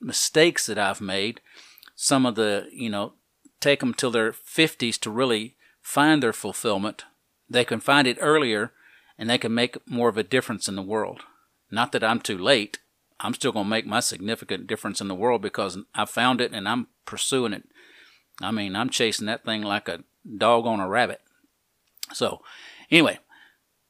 mistakes 0.00 0.64
that 0.64 0.78
I've 0.78 1.02
made. 1.02 1.42
Some 1.94 2.24
of 2.24 2.36
the, 2.36 2.70
you 2.72 2.88
know, 2.88 3.12
take 3.60 3.80
them 3.80 3.92
till 3.92 4.10
their 4.10 4.32
50s 4.32 4.98
to 5.00 5.10
really 5.10 5.56
find 5.82 6.22
their 6.22 6.32
fulfillment 6.32 7.04
they 7.50 7.64
can 7.64 7.80
find 7.80 8.06
it 8.06 8.18
earlier 8.20 8.72
and 9.18 9.28
they 9.28 9.38
can 9.38 9.52
make 9.52 9.76
more 9.86 10.08
of 10.08 10.16
a 10.16 10.22
difference 10.22 10.68
in 10.68 10.76
the 10.76 10.82
world. 10.82 11.22
Not 11.70 11.92
that 11.92 12.04
I'm 12.04 12.20
too 12.20 12.38
late. 12.38 12.78
I'm 13.18 13.34
still 13.34 13.52
going 13.52 13.66
to 13.66 13.70
make 13.70 13.86
my 13.86 14.00
significant 14.00 14.66
difference 14.66 15.00
in 15.00 15.08
the 15.08 15.14
world 15.14 15.42
because 15.42 15.76
I 15.94 16.06
found 16.06 16.40
it 16.40 16.52
and 16.52 16.66
I'm 16.66 16.86
pursuing 17.04 17.52
it. 17.52 17.64
I 18.40 18.50
mean, 18.50 18.74
I'm 18.74 18.88
chasing 18.88 19.26
that 19.26 19.44
thing 19.44 19.62
like 19.62 19.88
a 19.88 20.04
dog 20.38 20.66
on 20.66 20.80
a 20.80 20.88
rabbit. 20.88 21.20
So, 22.12 22.40
anyway, 22.90 23.18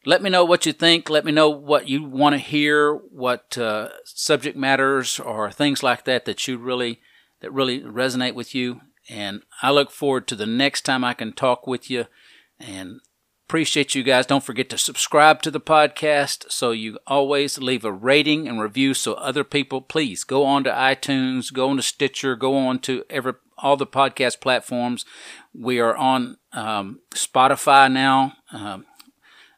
let 0.05 0.23
me 0.23 0.31
know 0.31 0.45
what 0.45 0.67
you 0.67 0.73
think. 0.73 1.09
Let 1.09 1.25
me 1.25 1.33
know 1.33 1.49
what 1.49 1.89
you 1.89 2.03
want 2.03 2.33
to 2.33 2.39
hear, 2.39 2.95
what 2.95 3.57
uh, 3.57 3.91
subject 4.05 4.57
matters 4.57 5.21
or 5.21 5.53
things 5.53 5.83
like 5.83 6.05
that 6.07 6.25
that 6.25 6.49
you 6.49 6.59
really 6.59 7.01
that 7.41 7.53
really 7.53 7.81
resonate 7.81 8.35
with 8.35 8.55
you. 8.55 8.81
And 9.09 9.43
I 9.63 9.71
look 9.71 9.91
forward 9.91 10.27
to 10.29 10.37
the 10.37 10.47
next 10.47 10.83
time 10.83 11.05
I 11.05 11.15
can 11.15 11.33
talk 11.33 11.67
with 11.67 11.91
you. 11.91 12.07
And 12.59 13.01
Appreciate 13.51 13.97
you 13.97 14.05
guys. 14.05 14.27
Don't 14.27 14.45
forget 14.45 14.71
to 14.71 14.79
subscribe 14.79 15.43
to 15.43 15.51
the 15.51 15.61
podcast 15.61 16.53
so 16.53 16.71
you 16.71 17.01
always 17.05 17.59
leave 17.59 17.85
a 17.85 17.91
rating 17.91 18.47
and 18.47 18.61
review 18.61 18.95
so 18.95 19.15
other 19.15 19.43
people, 19.43 19.81
please 19.81 20.23
go 20.23 20.45
on 20.45 20.63
to 20.63 20.71
iTunes, 20.71 21.53
go 21.53 21.71
on 21.71 21.77
to 21.77 21.83
Stitcher, 21.83 22.37
go 22.37 22.57
on 22.57 22.79
to 22.79 23.05
every 23.11 23.33
all 23.59 23.77
the 23.77 23.89
podcast 23.89 24.41
platforms. 24.41 25.05
We 25.53 25.81
are 25.81 25.97
on 25.97 26.37
um, 26.53 27.01
Spotify 27.13 27.91
now. 27.91 28.35
Um, 28.53 28.87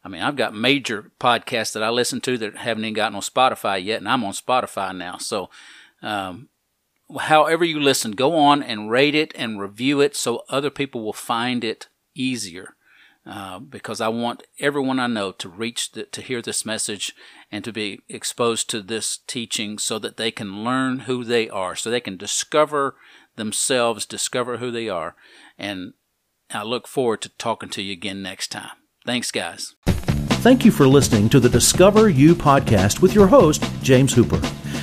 I 0.03 0.09
mean, 0.09 0.23
I've 0.23 0.37
got 0.37 0.55
major 0.55 1.13
podcasts 1.21 1.75
that 1.75 1.83
I 1.83 1.91
listen 1.91 2.23
to 2.23 2.39
that 2.39 2.57
haven't 2.57 2.87
even 2.87 2.95
gotten 2.95 3.17
on 3.17 3.21
Spotify 3.21 3.85
yet, 3.85 3.99
and 3.99 4.09
I'm 4.09 4.25
on 4.25 4.33
Spotify 4.33 4.97
now. 4.97 5.19
So, 5.19 5.51
um, 6.01 6.49
however 7.21 7.63
you 7.63 7.79
listen, 7.79 8.13
go 8.13 8.37
on 8.37 8.63
and 8.63 8.91
rate 8.91 9.15
it 9.15 9.33
and 9.35 9.61
review 9.61 10.01
it 10.01 10.17
so 10.17 10.45
other 10.49 10.71
people 10.71 11.05
will 11.05 11.13
find 11.13 11.63
it 11.63 11.89
easier. 12.15 12.75
Uh, 13.25 13.61
because 13.61 14.01
I 14.01 14.09
want 14.09 14.43
everyone 14.59 14.99
I 14.99 15.07
know 15.07 15.31
to 15.31 15.49
reach 15.49 15.93
the, 15.93 16.05
to 16.07 16.21
hear 16.21 16.43
this 16.43 16.67
message 16.67 17.15
and 17.53 17.65
to 17.65 17.73
be 17.73 18.01
exposed 18.09 18.69
to 18.71 18.83
this 18.83 19.21
teaching 19.29 19.79
so 19.79 20.01
that 20.01 20.17
they 20.17 20.33
can 20.33 20.65
learn 20.65 21.01
who 21.01 21.23
they 21.23 21.49
are, 21.49 21.77
so 21.77 21.89
they 21.89 22.01
can 22.01 22.17
discover 22.17 22.97
themselves, 23.37 24.07
discover 24.07 24.57
who 24.57 24.73
they 24.73 24.89
are. 24.89 25.15
And 25.57 25.93
I 26.51 26.65
look 26.65 26.89
forward 26.89 27.23
to 27.23 27.29
talking 27.29 27.69
to 27.71 27.83
you 27.83 27.93
again 27.93 28.23
next 28.23 28.49
time. 28.49 28.71
Thanks, 29.07 29.31
guys. 29.31 29.77
Thank 29.87 30.65
you 30.65 30.73
for 30.73 30.89
listening 30.89 31.29
to 31.29 31.39
the 31.39 31.49
Discover 31.49 32.09
You 32.09 32.35
podcast 32.35 33.01
with 33.01 33.15
your 33.15 33.29
host, 33.29 33.65
James 33.83 34.13
Hooper. 34.13 34.39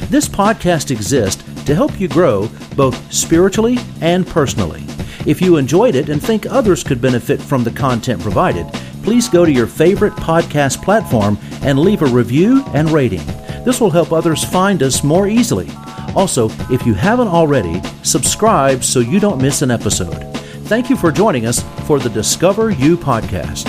This 0.05 0.29
podcast 0.29 0.91
exists 0.91 1.43
to 1.65 1.75
help 1.75 1.99
you 1.99 2.07
grow 2.07 2.49
both 2.77 3.13
spiritually 3.13 3.77
and 3.99 4.25
personally. 4.25 4.83
If 5.29 5.43
you 5.43 5.57
enjoyed 5.57 5.93
it 5.93 6.09
and 6.09 6.19
think 6.19 6.47
others 6.47 6.83
could 6.83 6.99
benefit 6.99 7.39
from 7.39 7.63
the 7.63 7.69
content 7.69 8.19
provided, 8.19 8.65
please 9.03 9.29
go 9.29 9.45
to 9.45 9.51
your 9.51 9.67
favorite 9.67 10.13
podcast 10.13 10.83
platform 10.83 11.37
and 11.61 11.77
leave 11.77 12.01
a 12.01 12.07
review 12.07 12.63
and 12.73 12.89
rating. 12.89 13.23
This 13.63 13.79
will 13.79 13.91
help 13.91 14.11
others 14.11 14.43
find 14.43 14.81
us 14.81 15.03
more 15.03 15.27
easily. 15.27 15.69
Also, 16.15 16.49
if 16.71 16.83
you 16.83 16.95
haven't 16.95 17.27
already, 17.27 17.79
subscribe 18.01 18.83
so 18.83 19.01
you 19.01 19.19
don't 19.19 19.39
miss 19.39 19.61
an 19.61 19.69
episode. 19.69 20.19
Thank 20.65 20.89
you 20.89 20.97
for 20.97 21.11
joining 21.11 21.45
us 21.45 21.63
for 21.85 21.99
the 21.99 22.09
Discover 22.09 22.71
You 22.71 22.97
podcast. 22.97 23.67